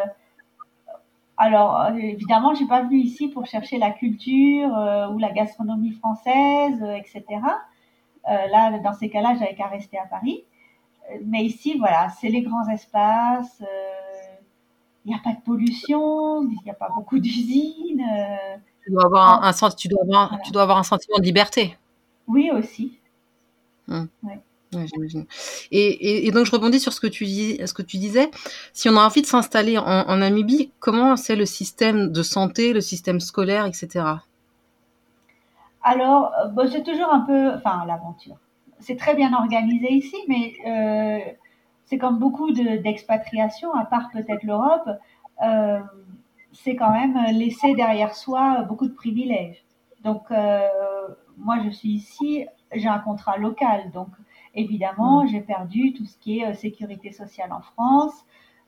alors 1.39 1.89
évidemment, 1.97 2.51
je 2.51 2.59
suis 2.59 2.67
pas 2.67 2.83
venue 2.83 2.99
ici 2.99 3.29
pour 3.29 3.47
chercher 3.47 3.79
la 3.79 3.93
culture 3.93 4.77
euh, 4.77 5.09
ou 5.09 5.19
la 5.19 5.33
gastronomie 5.33 5.93
française, 5.93 6.85
etc. 6.99 7.25
Euh, 8.29 8.47
là, 8.49 8.79
dans 8.81 8.93
ces 8.93 9.09
cas-là, 9.09 9.37
j'avais 9.39 9.55
qu'à 9.55 9.69
rester 9.69 9.99
à 9.99 10.05
Paris. 10.05 10.45
Mais 11.25 11.43
ici, 11.43 11.79
voilà, 11.79 12.11
c'est 12.21 12.29
les 12.29 12.43
grands 12.43 12.69
espaces. 12.69 13.63
Il 15.07 15.13
n'y 15.13 15.15
a 15.15 15.21
pas 15.25 15.33
de 15.33 15.41
pollution, 15.47 16.43
il 16.43 16.59
n'y 16.63 16.71
a 16.71 16.75
pas 16.75 16.91
beaucoup 16.95 17.19
d'usines. 17.19 18.05
tu 18.85 18.91
dois 18.91 19.07
avoir 19.07 19.45
un, 19.45 19.71
tu 19.71 19.89
dois 19.89 20.03
avoir, 20.03 20.39
tu 20.43 20.51
dois 20.51 20.63
avoir 20.63 20.77
un 20.77 20.83
sentiment 20.83 21.17
de 21.19 21.25
liberté. 21.25 21.79
Oui, 22.27 22.51
aussi. 22.53 22.99
J'imagine. 24.73 25.27
Et, 25.71 26.27
et, 26.27 26.31
donc 26.33 26.45
je 26.45 26.51
rebondis 26.51 26.81
sur 26.81 26.93
ce 26.93 27.01
que 27.01 27.07
tu, 27.07 27.25
dis, 27.25 27.59
ce 27.65 27.73
que 27.73 27.83
tu 27.83 27.97
disais. 27.97 28.31
Si 28.73 28.89
on 28.89 28.97
a 28.97 29.01
envie 29.01 29.23
de 29.23 29.27
s'installer 29.27 29.79
en, 29.79 29.85
en, 29.85 30.17
Namibie, 30.17 30.71
comment 30.81 31.17
c'est 31.17 31.37
le 31.37 31.47
système 31.47 32.11
de 32.13 32.23
santé, 32.23 32.73
le 32.73 32.81
système 32.81 33.21
scolaire, 33.21 33.65
etc. 33.65 34.05
Alors, 35.87 36.33
euh, 36.35 36.49
bon, 36.49 36.69
c'est 36.69 36.83
toujours 36.83 37.13
un 37.13 37.21
peu, 37.21 37.53
enfin, 37.55 37.85
l'aventure. 37.87 38.37
C'est 38.81 38.97
très 38.97 39.15
bien 39.15 39.33
organisé 39.33 39.93
ici, 39.93 40.17
mais 40.27 40.53
euh, 40.67 41.21
c'est 41.85 41.97
comme 41.97 42.19
beaucoup 42.19 42.51
d'expatriations, 42.51 43.73
à 43.73 43.85
part 43.85 44.11
peut-être 44.13 44.43
l'Europe, 44.43 44.91
euh, 45.43 45.79
c'est 46.53 46.75
quand 46.75 46.91
même 46.91 47.17
laisser 47.39 47.75
derrière 47.75 48.17
soi 48.17 48.63
beaucoup 48.63 48.89
de 48.89 48.95
privilèges. 48.95 49.65
Donc, 50.03 50.23
moi, 51.39 51.57
je 51.65 51.71
suis 51.71 51.91
ici, 51.91 52.47
j'ai 52.73 52.89
un 52.89 52.99
contrat 52.99 53.37
local, 53.37 53.91
donc 53.93 54.09
évidemment, 54.55 55.25
mmh. 55.25 55.29
j'ai 55.29 55.41
perdu 55.41 55.93
tout 55.93 56.05
ce 56.05 56.17
qui 56.19 56.41
est 56.41 56.55
sécurité 56.55 57.13
sociale 57.13 57.53
en 57.53 57.61
France, 57.61 58.25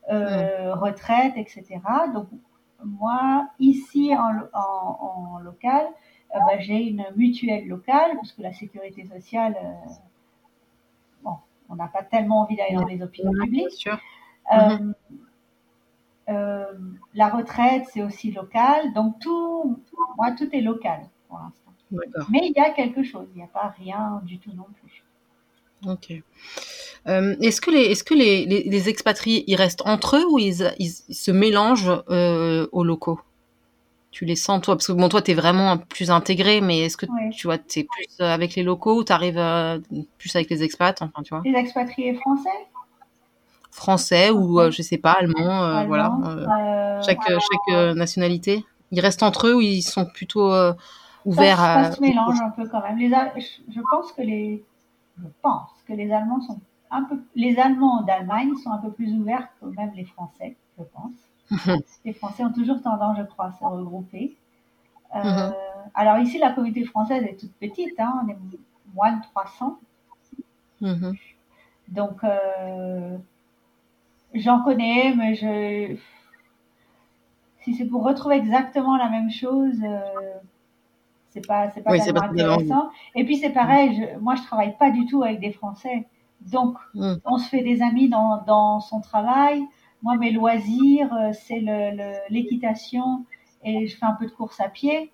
mmh. 0.09 0.13
retraite, 0.73 1.33
etc. 1.35 1.79
Donc, 2.13 2.27
moi, 2.83 3.49
ici 3.59 4.13
en 4.15 5.39
local, 5.39 5.87
euh, 6.35 6.39
bah, 6.39 6.59
j'ai 6.59 6.87
une 6.87 7.05
mutuelle 7.15 7.67
locale, 7.67 8.15
parce 8.15 8.33
que 8.33 8.41
la 8.41 8.53
sécurité 8.53 9.05
sociale, 9.05 9.55
euh, 9.63 9.91
bon, 11.23 11.37
on 11.69 11.75
n'a 11.75 11.87
pas 11.87 12.03
tellement 12.03 12.41
envie 12.41 12.55
d'aller 12.55 12.75
dans 12.75 12.85
les 12.85 13.01
hôpitaux 13.01 13.31
publics. 13.31 13.89
Euh, 14.51 14.77
mhm. 16.27 16.99
la 17.15 17.29
retraite, 17.29 17.85
c'est 17.91 18.03
aussi 18.03 18.31
local. 18.31 18.93
Donc, 18.93 19.19
tout, 19.19 19.79
moi, 20.17 20.31
tout 20.33 20.49
est 20.55 20.61
local 20.61 21.01
pour 21.27 21.39
l'instant. 21.39 21.68
Mais 21.91 22.41
il 22.43 22.53
y 22.55 22.59
a 22.59 22.71
quelque 22.71 23.03
chose, 23.03 23.27
il 23.33 23.37
n'y 23.37 23.43
a 23.43 23.47
pas 23.47 23.73
rien 23.79 24.21
du 24.23 24.37
tout 24.37 24.51
non 24.55 24.67
plus. 24.81 25.03
Ok. 25.87 26.11
est-ce 27.05 27.61
que, 27.61 27.71
les, 27.71 27.83
est-ce 27.83 28.03
que 28.03 28.13
les, 28.13 28.45
les, 28.45 28.89
expatriés, 28.89 29.45
ils 29.47 29.55
restent 29.55 29.83
entre 29.85 30.17
eux 30.17 30.25
ou 30.29 30.37
ils, 30.37 30.73
ils, 30.77 30.89
se 30.91 31.31
mélangent 31.31 32.03
aux 32.09 32.83
locaux? 32.83 33.19
Tu 34.11 34.25
les 34.25 34.35
sens 34.35 34.61
toi? 34.61 34.75
Parce 34.75 34.87
que 34.87 34.91
bon, 34.91 35.07
toi, 35.07 35.21
tu 35.21 35.31
es 35.31 35.33
vraiment 35.35 35.77
plus 35.77 36.09
intégré, 36.09 36.61
mais 36.61 36.79
est-ce 36.79 36.97
que 36.97 37.05
tu 37.31 37.45
vois, 37.45 37.55
es 37.55 37.83
plus 37.83 38.17
euh, 38.21 38.25
avec 38.25 38.55
les 38.55 38.63
locaux 38.63 38.97
ou 38.97 39.03
tu 39.03 39.13
arrives 39.13 39.37
euh, 39.37 39.79
plus 40.17 40.35
avec 40.35 40.49
les 40.49 40.63
expats? 40.63 40.99
Enfin, 41.01 41.21
tu 41.23 41.29
vois. 41.29 41.43
Les 41.45 41.57
expatriés 41.57 42.15
français? 42.15 42.49
Français 43.71 44.31
ou, 44.31 44.59
euh, 44.59 44.71
je 44.71 44.81
sais 44.81 44.97
pas, 44.97 45.11
allemand, 45.11 45.85
voilà. 45.85 47.01
chaque, 47.05 47.21
chaque 47.21 47.95
nationalité. 47.95 48.65
Ils 48.91 48.99
restent 48.99 49.21
entre 49.21 49.47
eux 49.47 49.53
ou 49.53 49.61
ils 49.61 49.83
sont 49.83 50.05
plutôt 50.05 50.51
ouverts 51.25 51.61
à. 51.61 51.83
Ça 51.85 51.91
se 51.93 52.01
mélange 52.01 52.39
un 52.41 52.49
peu 52.49 52.67
quand 52.67 52.81
même. 52.81 52.97
Les, 52.97 53.09
je 53.09 53.81
pense 53.91 54.11
que 54.11 54.21
les. 54.21 54.63
Je 55.21 55.27
pense 55.41 55.69
que 55.85 55.93
les 55.93 56.11
Allemands 56.11 56.41
sont 56.41 56.59
un 56.91 57.03
peu. 57.03 57.21
Les 57.35 57.57
Allemands 57.57 58.01
d'Allemagne 58.03 58.55
sont 58.55 58.71
un 58.71 58.77
peu 58.77 58.91
plus 58.91 59.13
ouverts 59.13 59.47
que 59.59 59.65
même 59.65 59.91
les 59.95 60.05
Français, 60.05 60.55
je 60.77 60.83
pense. 60.83 61.79
les 62.05 62.13
Français 62.13 62.43
ont 62.43 62.53
toujours 62.53 62.81
tendance, 62.81 63.17
je 63.17 63.23
crois, 63.23 63.47
à 63.47 63.51
se 63.51 63.63
regrouper. 63.63 64.35
Mhm. 65.13 65.53
Alors 65.95 66.19
ici, 66.19 66.37
la 66.37 66.51
communauté 66.51 66.85
française 66.85 67.23
est 67.23 67.39
toute 67.39 67.53
petite, 67.53 67.99
hein, 67.99 68.21
on 68.23 68.29
est 68.29 68.37
moins 68.93 69.13
de 69.13 69.23
300. 69.23 69.79
Mhm. 70.81 71.15
Donc, 71.87 72.21
j'en 74.35 74.61
connais, 74.61 75.15
mais 75.15 75.35
je... 75.35 75.97
si 77.61 77.73
c'est 77.73 77.85
pour 77.85 78.03
retrouver 78.03 78.35
exactement 78.35 78.97
la 78.97 79.09
même 79.09 79.31
chose, 79.31 79.81
c'est 81.29 81.45
pas 81.45 81.69
c'est 81.71 81.81
pas 81.81 81.93
intéressant. 81.93 82.89
Et 83.15 83.23
puis 83.23 83.37
c'est 83.37 83.51
pareil, 83.51 83.95
je, 83.95 84.19
moi 84.19 84.35
je 84.35 84.43
travaille 84.43 84.75
pas 84.77 84.89
du 84.89 85.05
tout 85.05 85.23
avec 85.23 85.39
des 85.39 85.51
Français, 85.51 86.07
donc 86.41 86.77
mm. 86.95 87.15
on 87.25 87.37
se 87.37 87.47
fait 87.49 87.61
des 87.61 87.81
amis 87.81 88.09
dans, 88.09 88.43
dans 88.43 88.79
son 88.79 89.01
travail. 89.01 89.63
Moi 90.01 90.17
mes 90.17 90.31
loisirs 90.31 91.13
euh, 91.13 91.31
c'est 91.33 91.59
l'équitation 92.29 93.25
le, 93.63 93.69
et 93.69 93.87
je 93.87 93.97
fais 93.97 94.05
un 94.05 94.13
peu 94.13 94.25
de 94.25 94.31
course 94.31 94.59
à 94.59 94.69
pied. 94.69 95.11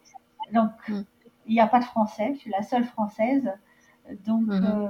Donc 0.53 0.71
mm. 0.87 1.01
il 1.47 1.53
n'y 1.53 1.61
a 1.61 1.67
pas 1.67 1.79
de 1.79 1.85
Français, 1.85 2.31
je 2.35 2.39
suis 2.39 2.51
la 2.51 2.63
seule 2.63 2.85
Française. 2.85 3.51
Donc 4.25 4.43
mm-hmm. 4.43 4.65
euh, 4.65 4.89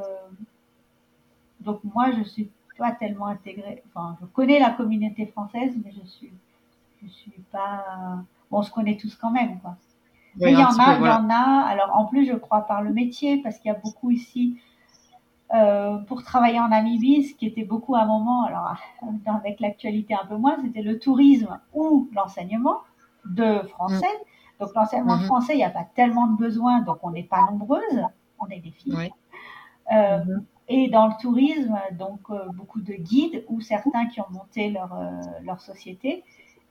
donc 1.62 1.80
moi 1.84 2.12
je 2.12 2.24
suis 2.24 2.52
pas 2.78 2.92
tellement 2.92 3.28
intégrée. 3.28 3.82
Enfin 3.88 4.18
je 4.22 4.26
connais 4.28 4.60
la 4.60 4.72
communauté 4.72 5.26
française, 5.26 5.74
mais 5.84 5.92
je 5.92 6.08
suis 6.08 6.32
je 7.02 7.08
suis 7.08 7.32
pas. 7.52 7.84
Bon, 8.52 8.60
on 8.60 8.64
se 8.64 8.72
connaît 8.72 8.98
tous 8.98 9.16
quand 9.16 9.32
même 9.32 9.60
quoi 9.60 9.76
il 10.40 10.50
y 10.50 10.56
en 10.56 10.78
a, 10.78 10.98
il 10.98 11.06
y 11.06 11.10
en 11.10 11.30
a. 11.30 11.66
Alors 11.68 11.96
en 11.96 12.06
plus, 12.06 12.26
je 12.26 12.34
crois 12.34 12.62
par 12.62 12.82
le 12.82 12.92
métier, 12.92 13.42
parce 13.42 13.58
qu'il 13.60 13.72
y 13.72 13.76
a 13.76 13.78
beaucoup 13.78 14.12
ici 14.12 14.58
euh, 15.54 15.98
pour 16.00 16.24
travailler 16.24 16.60
en 16.60 16.70
Namibie, 16.70 17.24
ce 17.24 17.36
qui 17.36 17.46
était 17.46 17.64
beaucoup 17.64 17.96
à 17.96 18.02
un 18.02 18.06
moment, 18.06 18.46
alors 18.46 18.76
avec 19.28 19.60
l'actualité 19.60 20.16
un 20.16 20.26
peu 20.26 20.38
moins, 20.38 20.58
c'était 20.62 20.82
le 20.82 21.00
tourisme 21.00 21.60
ou 21.74 22.10
l'enseignement 22.14 22.80
de 23.26 23.60
français. 23.70 24.06
Mm. 24.06 24.64
Donc 24.64 24.76
l'enseignement 24.76 25.18
mm-hmm. 25.18 25.26
français, 25.26 25.54
il 25.54 25.58
n'y 25.58 25.64
a 25.64 25.70
pas 25.70 25.88
tellement 25.96 26.28
de 26.28 26.38
besoins, 26.38 26.82
donc 26.82 26.98
on 27.04 27.12
n'est 27.12 27.24
pas 27.24 27.46
nombreuses, 27.50 28.02
on 28.40 28.48
est 28.48 28.60
des 28.60 28.72
filles. 28.72 29.12
Euh, 29.92 30.18
mm-hmm. 30.18 30.44
Et 30.68 30.90
dans 30.90 31.08
le 31.08 31.14
tourisme, 31.22 31.78
donc 31.92 32.22
euh, 32.32 32.40
beaucoup 32.54 32.82
de 32.82 32.94
guides 32.94 33.46
ou 33.48 33.62
certains 33.62 34.08
qui 34.08 34.20
ont 34.22 34.30
monté 34.32 34.72
leur, 34.72 34.98
leur 35.44 35.62
société 35.62 36.24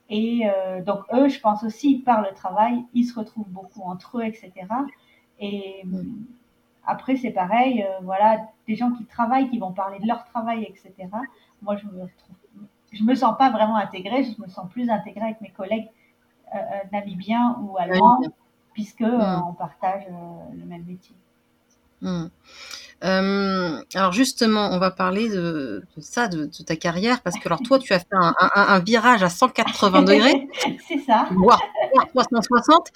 et 0.09 0.47
euh, 0.47 0.83
donc 0.83 1.01
eux, 1.13 1.29
je 1.29 1.39
pense 1.39 1.63
aussi, 1.63 1.99
par 1.99 2.21
le 2.21 2.33
travail, 2.35 2.83
ils 2.93 3.05
se 3.05 3.17
retrouvent 3.17 3.49
beaucoup 3.49 3.81
entre 3.81 4.19
eux, 4.19 4.23
etc. 4.23 4.51
Et 5.39 5.81
mm. 5.85 6.25
après, 6.85 7.15
c'est 7.15 7.31
pareil, 7.31 7.83
euh, 7.83 7.99
voilà, 8.03 8.47
des 8.67 8.75
gens 8.75 8.91
qui 8.91 9.05
travaillent, 9.05 9.49
qui 9.49 9.57
vont 9.57 9.71
parler 9.71 9.99
de 9.99 10.07
leur 10.07 10.23
travail, 10.25 10.63
etc. 10.63 10.93
Moi, 11.61 11.75
je 11.77 11.85
me 11.87 12.03
retrouve, 12.03 12.35
je 12.91 13.03
me 13.03 13.15
sens 13.15 13.35
pas 13.37 13.49
vraiment 13.49 13.77
intégrée, 13.77 14.23
je 14.23 14.41
me 14.41 14.47
sens 14.47 14.69
plus 14.69 14.89
intégrée 14.89 15.25
avec 15.25 15.41
mes 15.41 15.49
collègues 15.49 15.89
euh, 16.53 16.59
namibiens 16.91 17.57
ou 17.63 17.77
allemands, 17.77 18.21
puisque 18.73 19.01
mm. 19.01 19.43
on 19.49 19.53
partage 19.53 20.03
le 20.53 20.65
même 20.65 20.85
métier. 20.85 21.15
Mm. 22.05 22.29
Euh, 23.03 23.81
alors 23.93 24.13
justement, 24.13 24.69
on 24.71 24.79
va 24.79 24.89
parler 24.89 25.29
de, 25.29 25.83
ça, 25.99 26.27
de, 26.27 26.49
ta 26.65 26.75
carrière, 26.75 27.21
parce 27.21 27.37
que 27.37 27.47
alors 27.47 27.61
toi, 27.61 27.77
tu 27.77 27.93
as 27.93 27.99
fait 27.99 28.07
un, 28.13 28.79
virage 28.79 29.21
à 29.21 29.29
180 29.29 30.01
degrés. 30.03 30.47
C'est 30.87 30.99
ça. 31.05 31.27
Voire 31.31 31.61
360, 32.13 32.91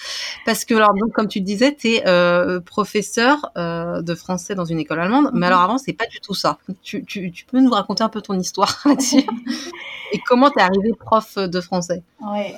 parce 0.46 0.66
que 0.66 0.74
alors 0.74 0.94
donc 0.94 1.12
comme 1.12 1.28
tu 1.28 1.42
disais, 1.42 1.76
tu 1.76 1.90
es 1.90 2.08
euh, 2.08 2.60
professeur 2.60 3.52
euh, 3.58 4.02
de 4.02 4.16
français 4.16 4.56
dans 4.56 4.66
une 4.66 4.80
école 4.80 5.00
allemande, 5.00 5.32
mais 5.34 5.40
mhm. 5.40 5.44
alors 5.44 5.62
avant, 5.62 5.78
c'est 5.78 5.94
pas 5.94 6.08
du 6.08 6.20
tout 6.22 6.34
ça. 6.34 6.58
Tu, 6.82 7.04
peux 7.52 7.60
nous 7.60 7.72
raconter 7.72 8.04
un 8.04 8.10
peu 8.10 8.22
ton 8.22 8.40
histoire 8.40 8.82
là-dessus 8.86 9.26
Et 10.12 10.20
comment 10.26 10.50
tu 10.50 10.60
es 10.60 10.64
arrivé 10.64 10.94
prof 10.98 11.38
de 11.38 11.62
français? 11.62 12.02
Oui, 12.22 12.54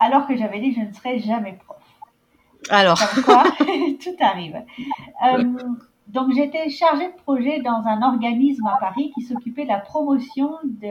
alors 0.00 0.26
que 0.26 0.36
j'avais 0.36 0.60
dit 0.60 0.74
que 0.74 0.80
je 0.80 0.86
ne 0.86 0.92
serais 0.92 1.20
jamais 1.20 1.58
prof. 1.64 1.79
Alors. 2.68 3.00
quoi, 3.24 3.44
tout 4.02 4.16
arrive. 4.20 4.62
Donc 6.12 6.32
j'étais 6.34 6.68
chargée 6.70 7.06
de 7.08 7.16
projet 7.16 7.60
dans 7.60 7.82
un 7.86 8.02
organisme 8.02 8.66
à 8.66 8.76
Paris 8.78 9.12
qui 9.14 9.22
s'occupait 9.22 9.62
de 9.62 9.68
la 9.68 9.78
promotion 9.78 10.58
de, 10.64 10.88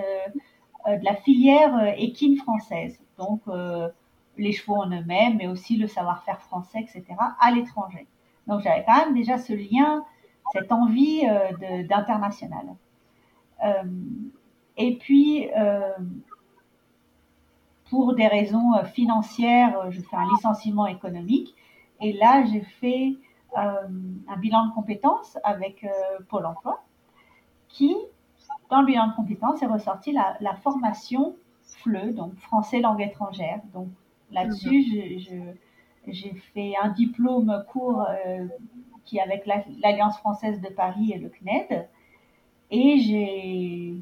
euh, 0.87 0.97
de 0.97 1.03
la 1.03 1.15
filière 1.15 1.75
euh, 1.75 1.91
équine 1.97 2.37
française. 2.37 2.97
Donc 3.17 3.41
euh, 3.49 3.89
les 4.37 4.53
chevaux 4.53 4.77
en 4.77 4.89
eux-mêmes, 4.89 5.35
mais 5.37 5.47
aussi 5.47 5.75
le 5.75 5.87
savoir-faire 5.87 6.41
français, 6.41 6.79
etc., 6.79 7.03
à 7.41 7.51
l'étranger. 7.51 8.07
Donc 8.47 8.61
j'avais 8.61 8.85
quand 8.85 8.95
même 9.05 9.13
déjà 9.13 9.37
ce 9.37 9.51
lien, 9.51 10.05
cette 10.53 10.71
envie 10.71 11.23
d'international. 11.89 12.65
et 14.77 14.95
puis, 14.97 15.47
pour 17.89 18.13
des 18.13 18.27
raisons 18.27 18.71
financières, 18.93 19.91
je 19.91 20.01
fais 20.01 20.15
un 20.15 20.27
licenciement 20.35 20.87
économique. 20.87 21.55
Et 22.01 22.13
là, 22.13 22.43
j'ai 22.45 22.61
fait 22.61 23.17
euh, 23.57 23.87
un 24.27 24.37
bilan 24.37 24.67
de 24.67 24.73
compétences 24.73 25.37
avec 25.43 25.83
euh, 25.83 25.87
Pôle 26.29 26.45
emploi 26.45 26.83
qui, 27.67 27.95
dans 28.69 28.81
le 28.81 28.85
bilan 28.85 29.07
de 29.07 29.15
compétences, 29.15 29.61
est 29.61 29.67
ressorti 29.67 30.11
la, 30.11 30.37
la 30.39 30.55
formation 30.55 31.35
FLE, 31.63 32.13
donc 32.13 32.35
français 32.37 32.79
langue 32.79 33.01
étrangère. 33.01 33.61
Donc 33.73 33.87
là-dessus, 34.31 35.25
mhm. 35.27 35.55
j'ai 36.07 36.33
fait 36.53 36.73
un 36.81 36.89
diplôme 36.89 37.63
court 37.71 38.05
euh, 38.07 38.45
qui 39.05 39.19
avec 39.19 39.47
l'Alliance 39.81 40.17
française 40.19 40.61
de 40.61 40.69
Paris 40.69 41.11
et 41.13 41.17
le 41.17 41.29
CNED. 41.29 41.87
Et 42.71 42.99
j'ai, 42.99 43.95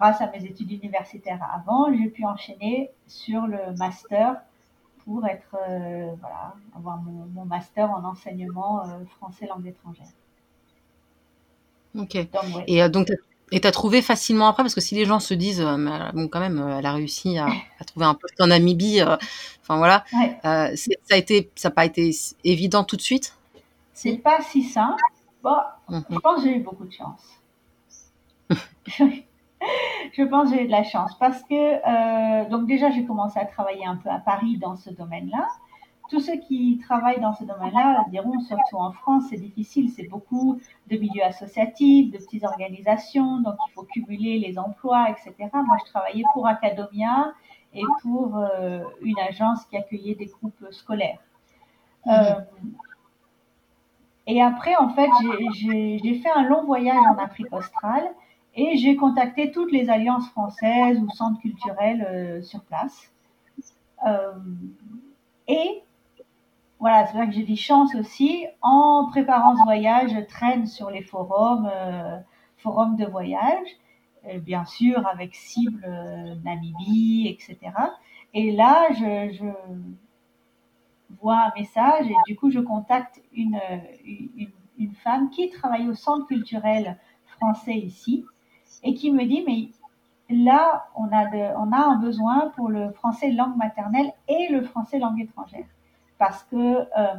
grâce 0.00 0.20
à 0.22 0.30
mes 0.30 0.44
études 0.44 0.72
universitaires 0.72 1.46
avant, 1.54 1.92
j'ai 1.92 2.08
pu 2.08 2.24
enchaîner 2.24 2.90
sur 3.06 3.46
le 3.46 3.76
master 3.76 4.36
pour 5.04 5.26
être, 5.26 5.56
euh, 5.68 6.14
voilà, 6.20 6.54
avoir 6.74 6.96
mon, 6.98 7.44
master 7.44 7.90
en 7.90 8.04
enseignement 8.04 8.82
euh, 8.82 9.04
français 9.18 9.46
langue 9.46 9.66
étrangère. 9.66 10.06
Ok. 11.98 12.16
Et 12.66 12.82
euh, 12.82 12.88
donc, 12.88 13.12
et 13.52 13.60
tu 13.60 13.66
as 13.66 13.72
trouvé 13.72 14.00
facilement 14.00 14.48
après, 14.48 14.62
parce 14.62 14.74
que 14.74 14.80
si 14.80 14.94
les 14.94 15.04
gens 15.04 15.20
se 15.20 15.34
disent, 15.34 15.60
bon, 15.60 16.28
quand 16.28 16.40
même, 16.40 16.76
elle 16.78 16.86
a 16.86 16.92
réussi 16.92 17.36
à, 17.36 17.48
trouver 17.86 18.06
un 18.06 18.14
poste 18.14 18.40
en 18.40 18.46
Namibie, 18.46 19.02
enfin 19.02 19.76
voilà, 19.76 20.04
ça 20.42 20.70
a 21.10 21.16
été, 21.16 21.50
ça 21.56 21.68
n'a 21.68 21.74
pas 21.74 21.84
été 21.84 22.10
évident 22.44 22.84
tout 22.84 22.96
de 22.96 23.02
suite? 23.02 23.36
C'est 23.92 24.16
pas 24.16 24.40
si 24.40 24.62
simple. 24.62 25.02
Bon, 25.42 25.56
mhm. 25.88 26.04
je 26.08 26.18
pense 26.18 26.36
que 26.36 26.48
j'ai 26.48 26.56
eu 26.56 26.60
beaucoup 26.60 26.84
de 26.84 26.92
chance. 26.92 27.22
je 30.12 30.22
pense 30.22 30.50
que 30.50 30.56
j'ai 30.56 30.64
eu 30.64 30.66
de 30.66 30.72
la 30.72 30.82
chance 30.82 31.16
parce 31.18 31.42
que, 31.44 31.54
euh, 31.54 32.48
donc 32.48 32.66
déjà, 32.66 32.90
j'ai 32.90 33.04
commencé 33.04 33.38
à 33.38 33.44
travailler 33.44 33.84
un 33.84 33.96
peu 33.96 34.08
à 34.08 34.18
Paris 34.18 34.58
dans 34.58 34.76
ce 34.76 34.90
domaine-là. 34.90 35.46
Tous 36.08 36.20
ceux 36.20 36.36
qui 36.38 36.80
travaillent 36.82 37.20
dans 37.20 37.34
ce 37.34 37.44
domaine-là 37.44 38.04
diront, 38.10 38.40
surtout 38.40 38.76
en 38.76 38.90
France, 38.90 39.24
c'est 39.30 39.36
difficile, 39.36 39.90
c'est 39.90 40.08
beaucoup 40.08 40.58
de 40.90 40.96
milieux 40.96 41.22
associatifs, 41.22 42.10
de 42.10 42.18
petites 42.18 42.44
organisations, 42.44 43.40
donc 43.40 43.54
il 43.68 43.72
faut 43.74 43.84
cumuler 43.84 44.38
les 44.38 44.58
emplois, 44.58 45.08
etc. 45.10 45.50
Moi, 45.52 45.76
je 45.84 45.90
travaillais 45.90 46.24
pour 46.34 46.48
Academia 46.48 47.32
et 47.74 47.84
pour 48.02 48.36
euh, 48.36 48.82
une 49.02 49.20
agence 49.20 49.64
qui 49.66 49.76
accueillait 49.76 50.16
des 50.16 50.26
groupes 50.26 50.66
scolaires. 50.72 51.20
Mhm. 52.06 52.12
Euh, 52.12 52.40
et 54.26 54.42
après, 54.42 54.74
en 54.76 54.88
fait, 54.88 55.10
j'ai 55.54 56.20
fait 56.20 56.30
un 56.30 56.42
long 56.42 56.64
voyage 56.64 56.98
en 57.08 57.18
Afrique 57.18 57.52
australe 57.52 58.10
et 58.54 58.76
j'ai 58.78 58.96
contacté 58.96 59.50
toutes 59.52 59.72
les 59.72 59.90
alliances 59.90 60.28
françaises 60.30 60.98
ou 60.98 61.08
centres 61.10 61.40
culturels 61.40 62.06
euh, 62.08 62.42
sur 62.42 62.62
place. 62.64 63.12
Euh, 64.06 64.32
et 65.46 65.82
voilà, 66.78 67.06
c'est 67.06 67.12
vrai 67.16 67.26
que 67.28 67.34
j'ai 67.34 67.44
dit 67.44 67.56
chance 67.56 67.94
aussi. 67.94 68.46
En 68.62 69.08
préparant 69.10 69.56
ce 69.56 69.62
voyage, 69.62 70.10
je 70.10 70.20
traîne 70.20 70.66
sur 70.66 70.90
les 70.90 71.02
forums, 71.02 71.70
euh, 71.72 72.18
forums 72.56 72.96
de 72.96 73.04
voyage, 73.04 73.68
bien 74.38 74.64
sûr 74.64 75.06
avec 75.06 75.34
cible 75.34 75.86
Namibie, 76.44 77.28
etc. 77.28 77.72
Et 78.34 78.52
là, 78.52 78.88
je, 78.92 79.50
vois 81.20 81.46
un 81.46 81.52
message 81.58 82.06
et 82.08 82.14
du 82.26 82.36
coup, 82.36 82.50
je 82.50 82.60
contacte 82.60 83.20
une, 83.32 83.60
une 84.78 84.94
femme 84.94 85.28
qui 85.30 85.50
travaille 85.50 85.88
au 85.88 85.94
centre 85.94 86.26
culturel 86.26 86.98
français 87.26 87.76
ici 87.76 88.24
et 88.82 88.94
qui 88.94 89.10
me 89.10 89.24
dit, 89.24 89.44
mais 89.46 89.70
là, 90.34 90.86
on 90.94 91.06
a, 91.12 91.26
on 91.56 91.72
a 91.72 91.78
un 91.78 91.96
besoin 91.96 92.48
pour 92.56 92.68
le 92.68 92.92
français 92.92 93.30
langue 93.30 93.56
maternelle 93.56 94.12
et 94.28 94.48
le 94.50 94.62
français 94.62 94.98
langue 94.98 95.20
étrangère. 95.20 95.66
Parce 96.18 96.42
que, 96.44 96.56
euh, 96.56 97.14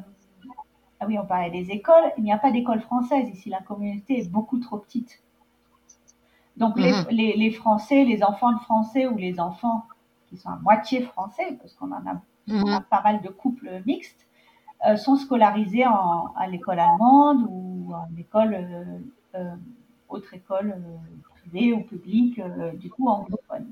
ah 0.99 1.05
oui, 1.07 1.17
on 1.17 1.25
parlait 1.25 1.51
des 1.51 1.71
écoles, 1.71 2.11
il 2.17 2.23
n'y 2.23 2.31
a 2.31 2.37
pas 2.37 2.51
d'école 2.51 2.81
française 2.81 3.27
ici, 3.29 3.49
la 3.49 3.61
communauté 3.61 4.19
est 4.19 4.31
beaucoup 4.31 4.59
trop 4.59 4.77
petite. 4.77 5.21
Donc 6.57 6.77
les, 6.77 6.91
mhm. 6.91 7.05
les, 7.09 7.33
les, 7.35 7.51
Français, 7.51 8.03
les 8.03 8.23
enfants 8.23 8.51
de 8.51 8.59
Français 8.59 9.07
ou 9.07 9.17
les 9.17 9.39
enfants 9.39 9.83
qui 10.27 10.37
sont 10.37 10.49
à 10.49 10.57
moitié 10.57 11.01
français, 11.01 11.57
parce 11.59 11.73
qu'on 11.73 11.91
en 11.91 12.05
a, 12.05 12.21
mhm. 12.47 12.83
pas 12.89 13.01
mal 13.01 13.21
de 13.21 13.29
couples 13.29 13.81
mixtes, 13.85 14.27
euh, 14.87 14.95
sont 14.95 15.15
scolarisés 15.15 15.85
en, 15.85 16.33
à 16.35 16.47
l'école 16.47 16.79
allemande 16.79 17.45
ou 17.49 17.93
en 17.93 18.07
école, 18.17 18.55
euh, 19.35 19.55
autre 20.09 20.33
école 20.33 20.75
privé 21.41 21.73
ou 21.73 21.81
public, 21.83 22.39
euh, 22.39 22.71
du 22.73 22.89
coup 22.89 23.07
anglophone. 23.07 23.71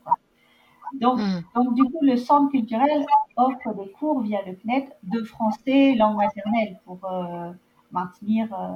Donc, 0.94 1.20
Mm. 1.20 1.44
donc, 1.56 1.74
du 1.76 1.84
coup, 1.84 2.00
le 2.02 2.18
centre 2.18 2.52
culturel 2.52 3.06
offre 3.38 3.74
des 3.76 3.90
cours 3.92 4.22
via 4.22 4.40
le 4.46 4.56
CNET 4.56 4.90
de 5.04 5.24
français 5.24 5.96
langue 5.96 6.18
maternelle 6.18 6.80
pour 6.86 7.00
euh, 7.06 7.52
maintenir 7.92 8.54
euh, 8.54 8.76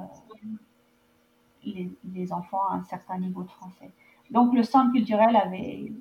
les, 1.63 1.89
les 2.13 2.33
enfants 2.33 2.62
à 2.69 2.75
un 2.75 2.83
certain 2.83 3.17
niveau 3.17 3.43
de 3.43 3.50
français. 3.50 3.91
Donc, 4.31 4.53
le 4.53 4.63
centre 4.63 4.91
culturel 4.91 5.35
avait, 5.35 5.91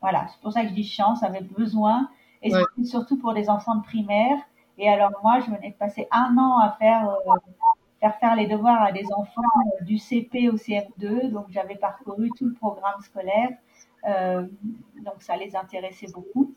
voilà, 0.00 0.26
c'est 0.28 0.40
pour 0.40 0.52
ça 0.52 0.62
que 0.62 0.68
je 0.68 0.74
dis 0.74 0.84
chance, 0.84 1.22
avait 1.22 1.42
besoin, 1.42 2.08
et 2.42 2.50
Ouais. 2.52 2.62
surtout 2.84 3.18
pour 3.18 3.34
des 3.34 3.48
enfants 3.50 3.76
de 3.76 3.82
primaire. 3.82 4.38
Et 4.78 4.88
alors, 4.88 5.10
moi, 5.22 5.40
je 5.40 5.50
venais 5.50 5.70
de 5.70 5.76
passer 5.76 6.06
un 6.12 6.36
an 6.38 6.58
à 6.58 6.72
faire, 6.72 7.08
faire 8.00 8.16
faire 8.16 8.36
les 8.36 8.46
devoirs 8.46 8.82
à 8.82 8.92
des 8.92 9.04
enfants 9.12 9.42
euh, 9.42 9.84
du 9.84 9.98
CP 9.98 10.48
au 10.48 10.56
CM2, 10.56 11.30
donc 11.30 11.46
j'avais 11.50 11.76
parcouru 11.76 12.30
tout 12.36 12.46
le 12.46 12.54
programme 12.54 13.00
scolaire, 13.00 13.50
euh, 14.06 14.46
donc 15.04 15.20
ça 15.20 15.36
les 15.36 15.56
intéressait 15.56 16.10
beaucoup. 16.12 16.54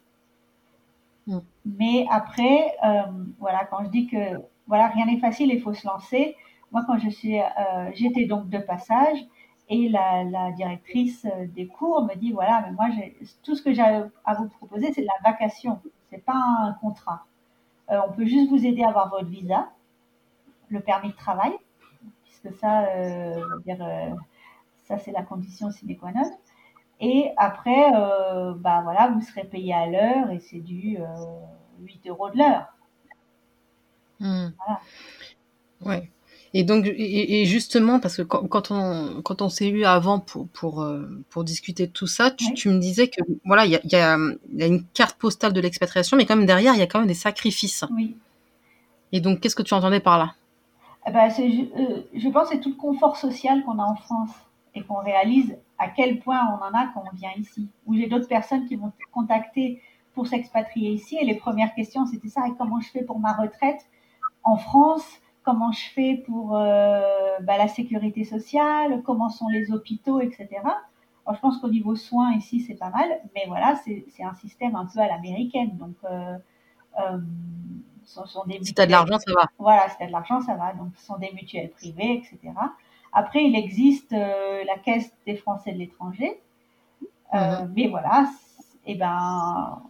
Mm. 1.27 1.39
Mais 1.65 2.05
après, 2.09 2.75
euh, 2.85 3.01
voilà, 3.39 3.65
quand 3.65 3.83
je 3.85 3.89
dis 3.89 4.07
que 4.07 4.41
voilà, 4.67 4.87
rien 4.87 5.05
n'est 5.05 5.19
facile, 5.19 5.51
il 5.51 5.61
faut 5.61 5.73
se 5.73 5.85
lancer. 5.87 6.35
Moi, 6.71 6.83
quand 6.85 6.97
je 6.97 7.09
suis, 7.09 7.39
euh, 7.39 7.43
j'étais 7.93 8.25
donc 8.25 8.47
de 8.49 8.59
passage 8.59 9.17
et 9.67 9.89
la, 9.89 10.23
la 10.23 10.51
directrice 10.51 11.25
des 11.55 11.67
cours 11.67 12.05
me 12.05 12.15
dit 12.15 12.31
voilà, 12.31 12.63
mais 12.65 12.71
moi, 12.71 12.87
tout 13.43 13.55
ce 13.55 13.61
que 13.61 13.73
j'ai 13.73 13.81
à 13.81 14.33
vous 14.35 14.47
proposer, 14.47 14.91
c'est 14.93 15.01
de 15.01 15.07
la 15.07 15.31
vacation, 15.31 15.79
c'est 16.09 16.23
pas 16.23 16.35
un 16.35 16.73
contrat. 16.73 17.25
On 17.89 18.11
peut 18.13 18.25
juste 18.25 18.49
vous 18.49 18.65
aider 18.65 18.83
à 18.83 18.89
avoir 18.89 19.09
votre 19.09 19.27
visa, 19.27 19.69
le 20.71 20.79
permis 20.79 21.09
de 21.09 21.15
travail, 21.15 21.51
puisque 22.23 22.57
ça, 22.59 22.85
euh, 22.95 23.43
dire, 23.65 23.77
euh, 23.81 24.09
ça 24.85 24.97
c'est 24.97 25.11
la 25.11 25.23
condition 25.23 25.71
sine 25.71 25.95
qua 25.97 26.11
non. 26.13 26.23
Et 26.99 27.31
après, 27.37 27.93
euh, 27.95 28.53
bah 28.55 28.81
voilà, 28.83 29.09
vous 29.09 29.21
serez 29.21 29.43
payé 29.45 29.73
à 29.73 29.87
l'heure 29.87 30.31
et 30.31 30.39
c'est 30.39 30.59
du 30.59 30.97
euh, 30.99 31.05
8 31.81 32.07
euros 32.07 32.29
de 32.31 32.37
l'heure. 32.37 32.65
Mm. 34.19 34.49
Voilà. 34.57 34.81
Ouais. 35.81 36.11
Et 36.53 36.63
donc, 36.63 36.85
et, 36.85 37.41
et 37.41 37.45
justement, 37.45 37.99
parce 37.99 38.17
que 38.17 38.21
quand, 38.23 38.45
quand 38.47 38.71
on, 38.71 39.21
quand 39.23 39.41
on 39.41 39.49
s'est 39.49 39.69
eu 39.69 39.85
avant 39.85 40.19
pour, 40.19 40.49
pour, 40.49 40.85
pour 41.29 41.43
discuter 41.45 41.87
de 41.87 41.91
tout 41.93 42.07
ça, 42.07 42.29
tu, 42.31 42.45
Oui. 42.49 42.53
tu 42.53 42.69
me 42.69 42.77
disais 42.77 43.07
que, 43.07 43.21
voilà, 43.45 43.65
il 43.65 43.71
y 43.71 43.75
a, 43.75 43.79
il 43.85 43.91
y, 43.91 43.95
a, 43.95 44.17
il 44.51 44.59
y 44.59 44.63
a 44.63 44.67
une 44.67 44.83
carte 44.87 45.17
postale 45.17 45.53
de 45.53 45.61
l'expatriation, 45.61 46.17
mais 46.17 46.25
quand 46.25 46.35
même 46.35 46.45
derrière, 46.45 46.73
il 46.73 46.79
y 46.79 46.83
a 46.83 46.87
quand 46.87 46.99
même 46.99 47.07
des 47.07 47.13
sacrifices. 47.13 47.85
Oui. 47.91 48.17
Et 49.13 49.21
donc, 49.21 49.39
qu'est-ce 49.39 49.55
que 49.55 49.63
tu 49.63 49.73
entendais 49.73 50.01
par 50.01 50.17
là? 50.17 50.35
Eh 51.07 51.11
ben, 51.11 51.29
euh, 51.29 52.03
je 52.13 52.29
pense 52.29 52.49
que 52.49 52.55
c'est 52.55 52.61
tout 52.61 52.69
le 52.69 52.75
confort 52.75 53.17
social 53.17 53.63
qu'on 53.63 53.79
a 53.79 53.83
en 53.83 53.95
France 53.95 54.31
et 54.75 54.83
qu'on 54.83 54.99
réalise 54.99 55.57
à 55.79 55.89
quel 55.89 56.19
point 56.19 56.39
on 56.47 56.63
en 56.63 56.73
a 56.77 56.87
quand 56.93 57.03
on 57.11 57.15
vient 57.15 57.31
ici. 57.37 57.69
Ou 57.87 57.95
j'ai 57.95 58.07
d'autres 58.07 58.27
personnes 58.27 58.65
qui 58.67 58.77
m'ont 58.77 58.91
contacté 59.11 59.81
pour 60.13 60.27
s'expatrier 60.27 60.91
ici 60.91 61.17
et 61.19 61.25
les 61.25 61.35
premières 61.35 61.73
questions 61.73 62.05
c'était 62.05 62.27
ça 62.27 62.41
comment 62.57 62.79
je 62.81 62.89
fais 62.89 63.03
pour 63.03 63.19
ma 63.19 63.33
retraite 63.33 63.85
en 64.43 64.57
France? 64.57 65.07
Comment 65.43 65.71
je 65.71 65.89
fais 65.95 66.23
pour 66.27 66.55
euh, 66.55 67.39
bah, 67.41 67.57
la 67.57 67.67
sécurité 67.67 68.23
sociale? 68.23 69.01
Comment 69.03 69.29
sont 69.29 69.47
les 69.47 69.71
hôpitaux, 69.71 70.21
etc. 70.21 70.49
Je 71.33 71.39
pense 71.39 71.57
qu'au 71.59 71.69
niveau 71.69 71.95
soins 71.95 72.33
ici 72.33 72.59
c'est 72.59 72.75
pas 72.75 72.89
mal, 72.89 73.09
mais 73.33 73.45
voilà 73.47 73.75
c'est, 73.83 74.05
c'est 74.09 74.23
un 74.23 74.35
système 74.35 74.75
un 74.75 74.85
peu 74.85 74.99
à 74.99 75.07
l'américaine. 75.07 75.77
Donc 75.77 75.95
euh, 76.03 76.37
ce 78.13 78.25
sont 78.25 78.45
des 78.45 78.61
Si 78.61 78.73
tu 78.73 78.81
as 78.81 78.85
de 78.85 78.91
l'argent, 78.91 79.17
ça 79.19 79.33
va. 79.33 79.47
voilà, 79.59 79.89
si 79.89 79.97
tu 79.97 80.03
as 80.03 80.07
de 80.07 80.11
l'argent, 80.11 80.41
ça 80.41 80.55
va. 80.55 80.73
Donc, 80.73 80.89
ce 80.97 81.05
sont 81.05 81.17
des 81.17 81.31
mutuelles 81.33 81.71
privées, 81.71 82.13
etc. 82.23 82.53
Après, 83.13 83.43
il 83.43 83.55
existe 83.55 84.13
euh, 84.13 84.63
la 84.65 84.77
caisse 84.77 85.13
des 85.25 85.35
Français 85.35 85.73
de 85.73 85.77
l'étranger. 85.77 86.41
Euh, 87.33 87.65
Mais 87.75 87.87
voilà, 87.87 88.25
et 88.85 88.95
ben, 88.95 89.81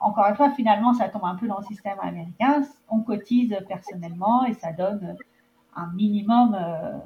encore 0.00 0.26
une 0.28 0.36
fois, 0.36 0.50
finalement, 0.50 0.94
ça 0.94 1.08
tombe 1.08 1.24
un 1.24 1.34
peu 1.36 1.46
dans 1.48 1.58
le 1.58 1.64
système 1.64 1.98
américain. 2.00 2.62
On 2.88 3.00
cotise 3.00 3.56
personnellement 3.68 4.44
et 4.46 4.54
ça 4.54 4.72
donne 4.72 5.16
un 5.76 5.88
minimum, 5.88 6.54
euh, 6.60 6.98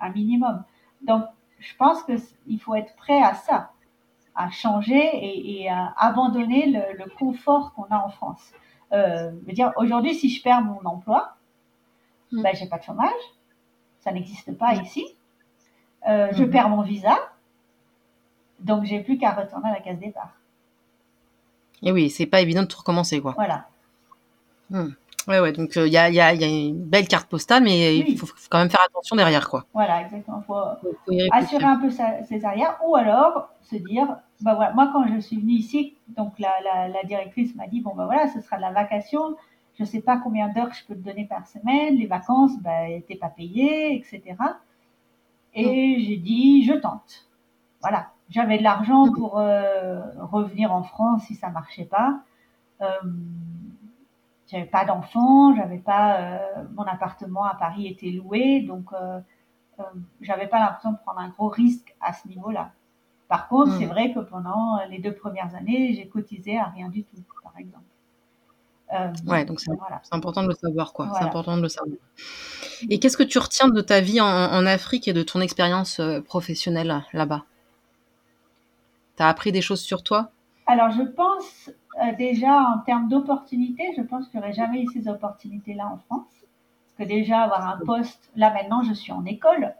un 0.00 0.10
minimum. 0.10 0.64
Donc, 1.02 1.24
je 1.58 1.74
pense 1.76 2.02
que 2.04 2.16
c- 2.16 2.34
il 2.46 2.60
faut 2.60 2.74
être 2.74 2.94
prêt 2.96 3.22
à 3.22 3.34
ça, 3.34 3.72
à 4.34 4.50
changer 4.50 4.96
et, 5.00 5.62
et 5.62 5.68
à 5.70 5.92
abandonner 5.96 6.66
le, 6.66 7.04
le 7.04 7.10
confort 7.18 7.74
qu'on 7.74 7.84
a 7.90 7.98
en 7.98 8.10
France. 8.10 8.52
Euh, 8.92 9.30
je 9.42 9.46
veux 9.46 9.52
dire, 9.52 9.72
aujourd'hui, 9.76 10.14
si 10.14 10.28
je 10.30 10.42
perds 10.42 10.62
mon 10.62 10.80
emploi, 10.84 11.36
Mm. 12.32 12.42
ben, 12.42 12.54
j'ai 12.54 12.66
pas 12.66 12.78
de 12.78 12.82
chômage, 12.84 13.10
ça 14.00 14.12
n'existe 14.12 14.56
pas 14.56 14.74
Mm. 14.74 14.82
ici. 14.82 15.06
Euh, 16.08 16.28
Je 16.32 16.44
Mhm. 16.44 16.50
perds 16.50 16.68
mon 16.70 16.82
visa, 16.82 17.16
donc 18.60 18.84
j'ai 18.84 19.00
plus 19.00 19.18
qu'à 19.18 19.32
retourner 19.32 19.68
à 19.68 19.72
la 19.74 19.80
case 19.80 19.98
départ. 19.98 20.30
Et 21.82 21.92
oui, 21.92 22.10
c'est 22.10 22.26
pas 22.26 22.40
évident 22.40 22.62
de 22.62 22.66
tout 22.66 22.78
recommencer, 22.78 23.20
quoi. 23.20 23.32
Voilà. 23.32 23.66
Ouais, 25.28 25.38
ouais, 25.40 25.52
donc 25.52 25.76
il 25.76 25.88
y, 25.88 25.96
a, 25.98 26.08
y, 26.10 26.20
a, 26.20 26.32
y 26.34 26.44
a 26.44 26.46
une 26.46 26.84
belle 26.84 27.06
carte 27.08 27.28
postale, 27.28 27.62
mais 27.62 27.98
il 27.98 28.04
Oui. 28.04 28.16
faut, 28.16 28.26
faut 28.26 28.34
quand 28.50 28.58
même 28.58 28.70
faire 28.70 28.82
attention 28.88 29.16
derrière, 29.16 29.48
quoi. 29.48 29.66
Voilà, 29.74 30.02
exactement. 30.02 30.42
Faut 30.42 30.54
assurer 31.32 31.64
un 31.64 31.76
peu 31.78 31.90
sa- 31.90 32.22
ses 32.24 32.44
arrières 32.44 32.78
ou 32.84 32.96
alors 32.96 33.50
se 33.62 33.76
dire, 33.76 34.16
bah 34.42 34.54
voilà, 34.54 34.72
moi 34.74 34.90
quand 34.92 35.06
je 35.06 35.18
suis 35.20 35.38
venue 35.40 35.52
ici, 35.54 35.96
donc 36.08 36.38
la, 36.38 36.50
la, 36.64 36.88
la 36.88 37.02
directrice 37.04 37.54
m'a 37.56 37.66
dit, 37.66 37.80
bon 37.80 37.94
bah 37.94 38.06
voilà, 38.06 38.28
ce 38.28 38.40
sera 38.40 38.56
de 38.56 38.62
la 38.62 38.72
vacation, 38.72 39.36
je 39.78 39.84
sais 39.84 40.00
pas 40.00 40.18
combien 40.18 40.48
d'heures 40.48 40.72
je 40.72 40.84
peux 40.86 40.94
te 40.94 41.00
donner 41.00 41.26
par 41.26 41.46
semaine, 41.46 41.96
les 41.96 42.06
vacances, 42.06 42.52
bah 42.60 42.86
t'es 43.08 43.16
pas 43.16 43.28
payé, 43.30 43.96
etc. 43.96 44.36
Et 45.54 46.00
j'ai 46.00 46.16
dit, 46.16 46.64
je 46.64 46.74
tente. 46.74 47.28
Voilà, 47.80 48.10
j'avais 48.28 48.58
de 48.58 48.62
l'argent 48.62 49.06
Mm. 49.06 49.12
pour 49.16 49.38
euh, 49.38 50.00
revenir 50.20 50.72
en 50.72 50.82
France 50.82 51.24
si 51.24 51.34
ça 51.34 51.50
marchait 51.50 51.84
pas. 51.86 52.20
Euh, 52.82 52.86
j'avais 54.46 54.66
pas 54.66 54.84
d'enfants, 54.84 55.54
j'avais 55.54 55.78
pas 55.78 56.20
euh, 56.20 56.64
mon 56.74 56.84
appartement 56.84 57.44
à 57.44 57.54
Paris 57.54 57.86
était 57.86 58.10
loué, 58.10 58.62
donc 58.62 58.90
j'avais 60.20 60.46
pas 60.46 60.58
l'impression 60.58 60.92
de 60.92 60.98
prendre 60.98 61.20
un 61.20 61.28
gros 61.30 61.48
risque 61.48 61.94
à 62.00 62.12
ce 62.12 62.28
niveau-là. 62.28 62.72
Par 63.30 63.48
contre, 63.48 63.70
Mm. 63.72 63.78
c'est 63.78 63.86
vrai 63.86 64.12
que 64.12 64.18
pendant 64.20 64.78
les 64.90 64.98
deux 64.98 65.14
premières 65.14 65.54
années, 65.54 65.94
j'ai 65.94 66.06
cotisé 66.06 66.58
à 66.58 66.64
rien 66.66 66.88
du 66.90 67.04
tout, 67.04 67.16
par 67.42 67.54
exemple. 67.58 67.84
Euh, 68.92 69.12
Ouais, 69.26 69.44
donc 69.44 69.60
c'est 69.60 69.70
voilà. 69.72 70.02
important 70.10 70.42
de 70.42 70.48
le 70.48 70.54
savoir, 70.54 70.92
quoi. 70.92 71.08
C'est 71.16 71.24
important 71.24 71.56
de 71.56 71.62
le 71.62 71.68
savoir. 71.68 71.96
Et 72.90 72.98
qu'est-ce 72.98 73.16
que 73.16 73.22
tu 73.22 73.38
retiens 73.38 73.68
de 73.68 73.80
ta 73.80 74.00
vie 74.00 74.20
en, 74.20 74.26
en 74.26 74.66
Afrique 74.66 75.06
et 75.06 75.12
de 75.12 75.22
ton 75.22 75.40
expérience 75.40 76.00
euh, 76.00 76.20
professionnelle 76.20 77.04
là-bas? 77.12 77.44
T'as 79.16 79.28
appris 79.28 79.52
des 79.52 79.62
choses 79.62 79.80
sur 79.80 80.02
toi? 80.02 80.30
Alors, 80.66 80.90
je 80.90 81.02
pense 81.02 81.70
euh, 82.02 82.12
déjà 82.18 82.52
en 82.62 82.78
termes 82.78 83.08
d'opportunités, 83.08 83.92
je 83.96 84.02
pense 84.02 84.26
qu'il 84.28 84.40
n'y 84.40 84.44
aurait 84.46 84.54
jamais 84.54 84.82
eu 84.82 84.86
ces 84.92 85.08
opportunités-là 85.08 85.86
en 85.86 85.98
France. 85.98 86.26
Parce 86.96 87.08
que 87.08 87.14
déjà, 87.14 87.42
avoir 87.42 87.68
un 87.68 87.78
poste, 87.84 88.30
là 88.34 88.52
maintenant, 88.52 88.82
je 88.82 88.92
suis 88.92 89.12
en 89.12 89.24
école. 89.24 89.72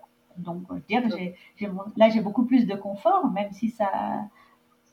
Donc, 0.43 0.65
euh, 0.71 0.81
dire, 0.89 1.03
j'ai, 1.11 1.37
j'ai 1.57 1.69
mon- 1.69 1.85
là, 1.97 2.09
j'ai 2.11 2.21
beaucoup 2.21 2.45
plus 2.47 2.67
de 2.67 2.75
confort, 2.77 3.31
même 3.31 3.53
si 3.53 3.71
ça, 3.71 3.91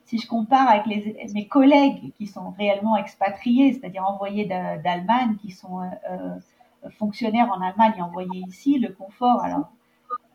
si 0.06 0.18
je 0.20 0.28
compare 0.28 0.70
avec 0.70 0.86
les, 0.88 1.28
mes 1.34 1.48
collègues 1.48 2.14
qui 2.16 2.28
sont 2.28 2.52
réellement 2.52 2.98
expatriés, 2.98 3.74
c'est-à-dire 3.74 4.06
envoyés 4.06 4.46
d'A- 4.46 4.78
d'Allemagne, 4.78 5.36
qui 5.42 5.52
sont 5.52 5.82
euh, 5.82 5.86
euh, 6.12 6.90
fonctionnaires 6.92 7.52
en 7.52 7.62
Allemagne 7.62 7.94
et 7.98 8.02
envoyés 8.02 8.40
ici, 8.42 8.80
le 8.80 8.90
confort, 8.94 9.44
alors, 9.44 9.72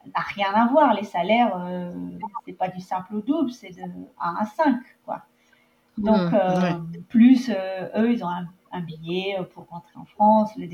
n'a 0.06 0.22
rien 0.34 0.52
à 0.54 0.66
voir. 0.68 0.94
Les 0.94 1.04
salaires, 1.04 1.56
euh, 1.56 1.92
c'est 2.46 2.52
pas 2.54 2.68
du 2.68 2.80
simple 2.80 3.16
au 3.16 3.20
double, 3.22 3.50
c'est 3.52 3.70
de 3.70 3.82
1 4.20 4.36
à 4.40 4.46
5, 4.46 4.80
quoi. 5.04 5.22
Donc, 5.98 6.32
Mmh, 6.32 6.34
euh, 6.34 6.60
ouais. 6.62 6.80
plus 7.08 7.50
eux, 7.50 8.12
ils 8.12 8.24
ont 8.24 8.28
un, 8.28 8.46
un 8.72 8.80
billet 8.80 9.38
pour 9.54 9.66
rentrer 9.68 9.98
en 9.98 10.04
France, 10.06 10.50
le 10.56 10.66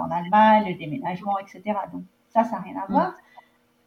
en 0.00 0.10
Allemagne, 0.10 0.68
le 0.72 0.78
déménagement, 0.78 1.38
etc. 1.38 1.88
Donc, 1.92 2.04
ça, 2.30 2.44
ça 2.44 2.56
n'a 2.56 2.62
rien 2.62 2.76
à 2.80 2.86
Mm. 2.88 2.90
voir. 2.90 3.14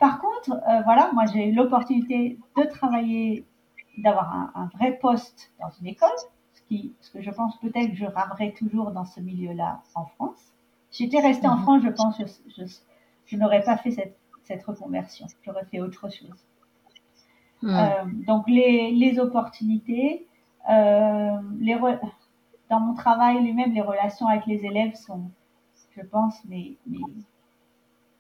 Par 0.06 0.16
contre, 0.26 0.52
euh, 0.52 0.82
voilà, 0.88 1.04
moi, 1.14 1.26
j'ai 1.32 1.44
eu 1.50 1.54
l'opportunité 1.60 2.38
de 2.58 2.64
travailler, 2.78 3.46
d'avoir 4.04 4.28
un, 4.40 4.52
un 4.62 4.68
vrai 4.76 4.92
poste 5.06 5.40
dans 5.62 5.70
une 5.80 5.88
école, 5.88 6.18
ce, 6.56 6.62
qui, 6.68 6.78
ce 7.00 7.10
que 7.14 7.22
je 7.28 7.32
pense 7.40 7.54
peut-être 7.64 7.90
que 7.92 7.96
je 8.04 8.06
ramerai 8.20 8.48
toujours 8.62 8.92
dans 8.98 9.06
ce 9.14 9.20
milieu-là 9.30 9.72
en 9.96 10.06
France. 10.14 10.42
Si 10.92 11.04
j'étais 11.04 11.22
restée 11.30 11.48
en 11.48 11.56
Mhm. 11.58 11.64
France, 11.64 11.82
je 11.88 11.92
pense 12.00 12.14
que 12.18 12.26
je, 12.28 12.34
je, 12.56 12.64
je 13.30 13.36
n'aurais 13.38 13.64
pas 13.70 13.78
fait 13.84 13.92
cette, 13.92 14.18
cette 14.48 14.64
reconversion. 14.72 15.26
J'aurais 15.44 15.66
fait 15.72 15.80
autre 15.80 16.06
chose. 16.18 16.40
Mmh. 17.62 17.70
Euh, 17.70 18.06
donc 18.30 18.44
les, 18.58 18.92
les 19.04 19.14
opportunités, 19.26 20.28
euh, 20.70 21.38
les 21.68 21.76
re- 21.84 22.00
dans 22.70 22.82
mon 22.82 22.94
travail 22.94 23.36
lui-même, 23.46 23.72
les 23.74 23.86
relations 23.94 24.28
avec 24.28 24.46
les 24.48 24.66
élèves 24.66 24.96
sont, 24.96 25.24
je 25.96 26.02
pense, 26.16 26.36
mais, 26.50 26.66
mais 26.92 27.00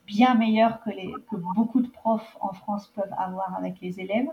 bien 0.06 0.36
meilleures 0.36 0.82
que, 0.82 0.90
les, 0.90 1.14
que 1.30 1.36
beaucoup 1.36 1.82
de 1.82 1.88
profs 1.88 2.38
en 2.42 2.54
France 2.54 2.88
peuvent 2.88 3.14
avoir 3.18 3.56
avec 3.56 3.80
les 3.82 4.00
élèves. 4.00 4.30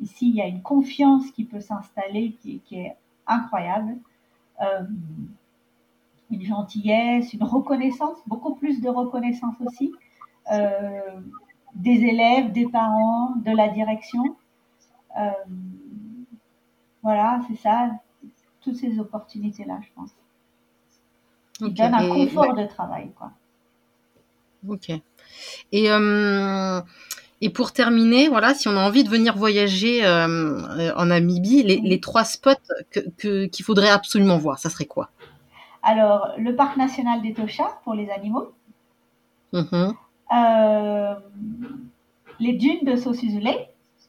Ici, 0.00 0.28
il 0.28 0.36
y 0.36 0.40
a 0.40 0.46
une 0.46 0.62
confiance 0.62 1.30
qui 1.32 1.44
peut 1.44 1.60
s'installer 1.60 2.32
qui, 2.40 2.60
qui 2.60 2.80
est 2.80 2.96
incroyable. 3.26 3.96
Euh, 4.60 4.84
une 6.30 6.42
gentillesse, 6.42 7.32
une 7.32 7.44
reconnaissance, 7.44 8.18
beaucoup 8.26 8.54
plus 8.54 8.80
de 8.80 8.88
reconnaissance 8.88 9.54
aussi, 9.64 9.92
euh, 10.52 11.20
des 11.74 12.04
élèves, 12.04 12.52
des 12.52 12.66
parents, 12.66 13.34
de 13.36 13.50
la 13.50 13.68
direction. 13.68 14.36
Euh, 15.18 15.30
voilà, 17.02 17.40
c'est 17.48 17.56
ça, 17.56 17.90
toutes 18.60 18.76
ces 18.76 18.98
opportunités-là, 18.98 19.78
je 19.82 19.88
pense. 19.94 20.14
Qui 21.54 21.72
donnent 21.72 21.94
un 21.94 22.08
confort 22.08 22.54
de 22.54 22.66
travail, 22.66 23.10
quoi. 23.16 23.32
Ok. 24.66 24.90
Et, 25.72 25.90
euh, 25.90 26.80
et 27.40 27.50
pour 27.50 27.72
terminer, 27.72 28.28
voilà, 28.28 28.54
si 28.54 28.68
on 28.68 28.76
a 28.76 28.80
envie 28.80 29.04
de 29.04 29.08
venir 29.10 29.36
voyager 29.36 30.04
euh, 30.04 30.92
en 30.96 31.06
Namibie, 31.06 31.62
les, 31.62 31.76
les 31.78 32.00
trois 32.00 32.24
spots 32.24 32.50
qu'il 32.92 33.12
que, 33.16 33.46
qu'il 33.46 33.64
faudrait 33.64 33.90
absolument 33.90 34.38
voir, 34.38 34.58
ça 34.58 34.70
serait 34.70 34.86
quoi? 34.86 35.10
Alors, 35.82 36.32
le 36.38 36.56
parc 36.56 36.76
national 36.76 37.22
des 37.22 37.34
Tosha 37.34 37.80
pour 37.84 37.94
les 37.94 38.10
animaux. 38.10 38.52
Mhm. 39.52 39.94
Euh, 40.36 41.14
les 42.40 42.52
dunes 42.54 42.84
de 42.84 42.96
Sosuzule, 42.96 43.48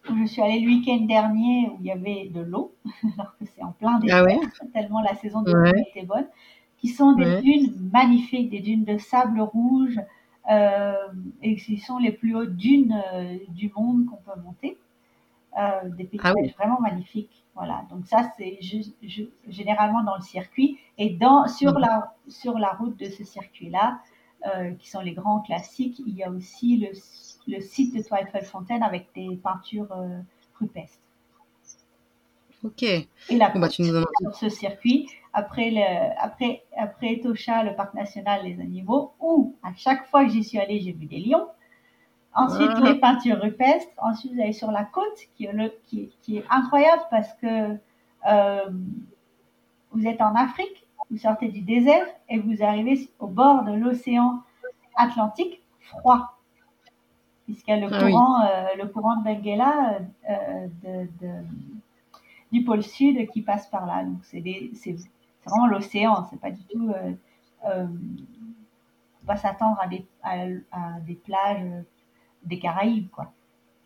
où 0.09 0.17
je 0.17 0.25
suis 0.25 0.41
allée 0.41 0.59
le 0.59 0.67
week-end 0.67 1.05
dernier, 1.05 1.69
où 1.71 1.77
il 1.79 1.85
y 1.85 1.91
avait 1.91 2.29
de 2.33 2.41
l'eau, 2.41 2.73
alors 3.17 3.33
que 3.39 3.45
c'est 3.55 3.63
en 3.63 3.71
plein 3.71 3.99
désert, 3.99 4.25
Ah 4.27 4.65
tellement 4.73 5.01
la 5.01 5.15
saison 5.15 5.41
de 5.41 5.51
l'eau 5.51 5.61
Ouais. 5.61 5.85
était 5.89 6.05
bonne, 6.05 6.27
qui 6.79 6.87
sont 6.87 7.13
des 7.13 7.25
Ouais. 7.25 7.41
dunes 7.41 7.73
magnifiques, 7.93 8.49
des 8.49 8.59
dunes 8.61 8.85
de 8.85 8.97
sable 8.97 9.39
rouge, 9.41 9.99
et 11.41 11.55
qui 11.55 11.77
sont 11.77 11.97
les 11.99 12.11
plus 12.11 12.35
hautes 12.35 12.55
dunes 12.55 13.01
euh, 13.13 13.37
du 13.49 13.71
monde 13.75 14.05
qu'on 14.07 14.17
peut 14.17 14.39
monter. 14.41 14.77
Euh, 15.57 15.89
des 15.89 16.05
paysages 16.05 16.23
Ah 16.23 16.33
oui. 16.35 16.53
vraiment 16.57 16.79
magnifiques. 16.79 17.45
Voilà. 17.55 17.85
Donc 17.89 18.05
ça, 18.07 18.31
c'est 18.37 18.59
généralement 19.47 20.03
dans 20.03 20.15
le 20.15 20.21
circuit 20.21 20.79
et 20.97 21.09
dans 21.11 21.47
sur 21.47 21.73
Mhm. 21.73 21.79
la 21.79 22.15
sur 22.27 22.57
la 22.59 22.69
route 22.73 22.97
de 22.97 23.05
ce 23.09 23.23
circuit-là, 23.23 23.99
euh, 24.47 24.71
qui 24.75 24.89
sont 24.89 25.01
les 25.01 25.13
grands 25.13 25.41
classiques. 25.41 25.99
Il 26.05 26.15
y 26.15 26.23
a 26.23 26.29
aussi 26.31 26.77
le, 26.77 26.89
le 27.47 27.61
site 27.61 27.95
de 27.95 28.01
Twijfelfontein 28.03 28.81
avec 28.81 29.09
des 29.15 29.37
peintures 29.37 29.91
euh, 29.91 30.19
rupestres. 30.59 31.08
Ok. 32.63 32.83
Et 32.83 33.07
la 33.31 33.49
Bon, 33.49 33.59
bah, 33.59 33.69
tu 33.69 33.81
nous 33.83 33.91
donnes 33.91 34.05
sur 34.21 34.35
ce 34.35 34.49
circuit, 34.49 35.07
après, 35.33 35.71
le, 35.71 35.81
après, 36.21 36.63
après 36.77 37.19
Tosha, 37.23 37.63
le 37.63 37.75
parc 37.75 37.93
national 37.93 38.43
des 38.43 38.59
animaux, 38.61 39.13
où 39.19 39.55
à 39.63 39.69
chaque 39.75 40.05
fois 40.07 40.25
que 40.25 40.31
j'y 40.31 40.43
suis 40.43 40.59
allée, 40.59 40.79
j'ai 40.81 40.91
vu 40.91 41.05
des 41.05 41.19
lions. 41.19 41.47
Ensuite, 42.33 42.69
Ah. 42.75 42.81
les 42.83 42.95
peintures 42.95 43.39
rupestres. 43.41 43.91
Ensuite, 43.97 44.33
vous 44.33 44.41
allez 44.41 44.53
sur 44.53 44.71
la 44.71 44.83
côte, 44.83 45.17
qui 45.35 45.45
est, 45.45 45.53
le, 45.53 45.73
qui, 45.85 46.01
est- 46.03 46.09
qui 46.21 46.37
est 46.37 46.45
incroyable 46.49 47.01
parce 47.09 47.33
que 47.41 47.77
euh, 48.27 48.69
vous 49.91 50.05
êtes 50.05 50.21
en 50.21 50.35
Afrique, 50.35 50.85
vous 51.09 51.17
sortez 51.17 51.47
du 51.47 51.61
désert 51.61 52.05
et 52.29 52.37
vous 52.39 52.61
arrivez 52.61 53.09
au 53.19 53.27
bord 53.27 53.63
de 53.63 53.71
l'océan 53.73 54.41
Atlantique 54.95 55.61
froid. 55.79 56.37
Puisqu'il 57.45 57.71
y 57.71 57.73
a 57.73 57.79
le 57.79 57.87
Ah 57.91 58.03
oui. 58.05 58.11
courant, 58.11 58.41
euh, 58.43 58.65
le 58.77 58.87
courant 58.87 59.15
de 59.17 59.23
Benguela 59.23 59.97
euh, 60.29 60.67
de, 60.83 61.07
de- 61.25 61.45
du 62.51 62.63
pôle 62.63 62.83
sud 62.83 63.29
qui 63.31 63.41
passe 63.41 63.67
par 63.67 63.85
là. 63.85 64.03
Donc 64.03 64.23
c'est 64.23 64.43
vraiment 65.45 65.67
l'océan, 65.67 66.25
c'est 66.29 66.39
pas 66.39 66.51
du 66.51 66.63
tout. 66.65 66.89
Euh, 66.91 67.13
euh, 67.65 67.87
faut 67.87 69.25
pas 69.27 69.35
s'attendre 69.37 69.77
à 69.81 69.87
des, 69.87 70.05
à, 70.23 70.33
à 70.71 70.99
des 71.05 71.15
plages 71.15 71.61
euh, 71.63 71.81
des 72.43 72.59
Caraïbes, 72.59 73.09
quoi. 73.09 73.31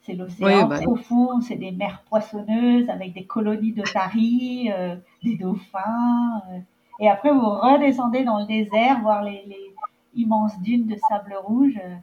C'est 0.01 0.13
l'océan 0.13 0.63
Oui, 0.63 0.69
bah. 0.69 0.79
profond, 0.81 1.39
c'est 1.41 1.55
des 1.55 1.71
mers 1.71 2.03
poissonneuses 2.03 2.89
avec 2.89 3.13
des 3.13 3.25
colonies 3.25 3.71
d'otaries, 3.71 4.69
euh, 4.71 4.95
des 5.23 5.37
dauphins. 5.37 6.41
euh. 6.51 6.59
et 6.99 7.09
après, 7.09 7.31
vous 7.31 7.39
redescendez 7.49 8.23
dans 8.23 8.39
le 8.39 8.45
désert, 8.45 9.01
voir 9.01 9.23
les, 9.23 9.43
les 9.47 9.73
immenses 10.15 10.59
dunes 10.61 10.85
de 10.87 10.95
sable 11.07 11.35
rouge. 11.41 11.79
euh. 11.83 11.95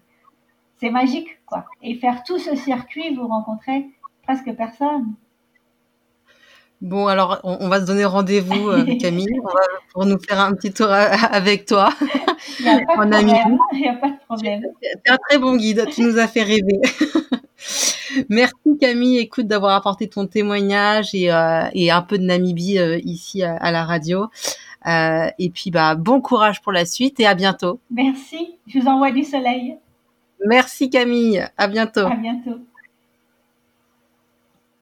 c'est 0.77 0.91
magique, 0.91 1.39
quoi. 1.47 1.67
Et 1.83 1.95
faire 1.95 2.25
tout 2.25 2.39
ce 2.39 2.57
circuit, 2.57 3.15
vous 3.15 3.29
rencontrez 3.29 3.91
presque 4.23 4.51
personne. 4.57 5.15
Bon, 6.81 7.07
alors, 7.09 7.41
on, 7.45 7.59
on 7.61 7.69
va 7.69 7.81
se 7.81 7.87
donner 7.87 8.05
rendez-vous, 8.07 8.69
euh, 8.71 8.85
Camille, 9.01 9.41
pour 9.93 10.07
nous 10.07 10.19
faire 10.19 10.41
un 10.41 10.53
petit 10.55 10.73
tour 10.73 10.87
a- 10.91 11.03
avec 11.33 11.67
toi. 11.67 11.91
Il 12.59 12.65
n'y 12.65 12.71
a 12.71 12.79
pas 12.79 12.85
de 12.85 12.91
En 12.91 12.95
problème. 12.95 13.27
Namibie. 13.27 13.59
Il 13.73 13.81
n'y 13.81 13.89
a 13.89 13.95
pas 13.95 14.09
de 14.09 14.17
problème. 14.27 14.63
T'es 14.81 15.11
un 15.13 15.19
très 15.29 15.39
bon 15.39 15.57
guide, 15.57 15.87
tu 15.93 16.01
nous 16.03 16.19
as 16.19 16.27
fait 16.27 16.43
rêver. 16.43 16.81
Merci 18.29 18.79
Camille, 18.81 19.19
écoute 19.19 19.47
d'avoir 19.47 19.77
apporté 19.77 20.09
ton 20.09 20.27
témoignage 20.27 21.15
et, 21.15 21.31
euh, 21.33 21.65
et 21.75 21.91
un 21.91 22.03
peu 22.03 22.19
de 22.19 22.25
Namibie 22.25 22.79
euh, 22.79 22.99
ici 23.05 23.43
à, 23.43 23.57
à 23.57 23.71
la 23.71 23.85
radio. 23.85 24.27
Euh, 24.87 25.27
et 25.39 25.51
puis 25.51 25.71
bah 25.71 25.95
bon 25.95 26.21
courage 26.23 26.63
pour 26.63 26.73
la 26.73 26.87
suite 26.87 27.21
et 27.21 27.27
à 27.27 27.35
bientôt. 27.35 27.79
Merci. 27.91 28.57
Je 28.67 28.79
vous 28.79 28.87
envoie 28.87 29.11
du 29.13 29.23
soleil. 29.23 29.77
Merci 30.47 30.89
Camille, 30.89 31.45
à 31.59 31.69
bientôt. 31.69 32.07
À 32.07 32.17
bientôt. 32.17 32.59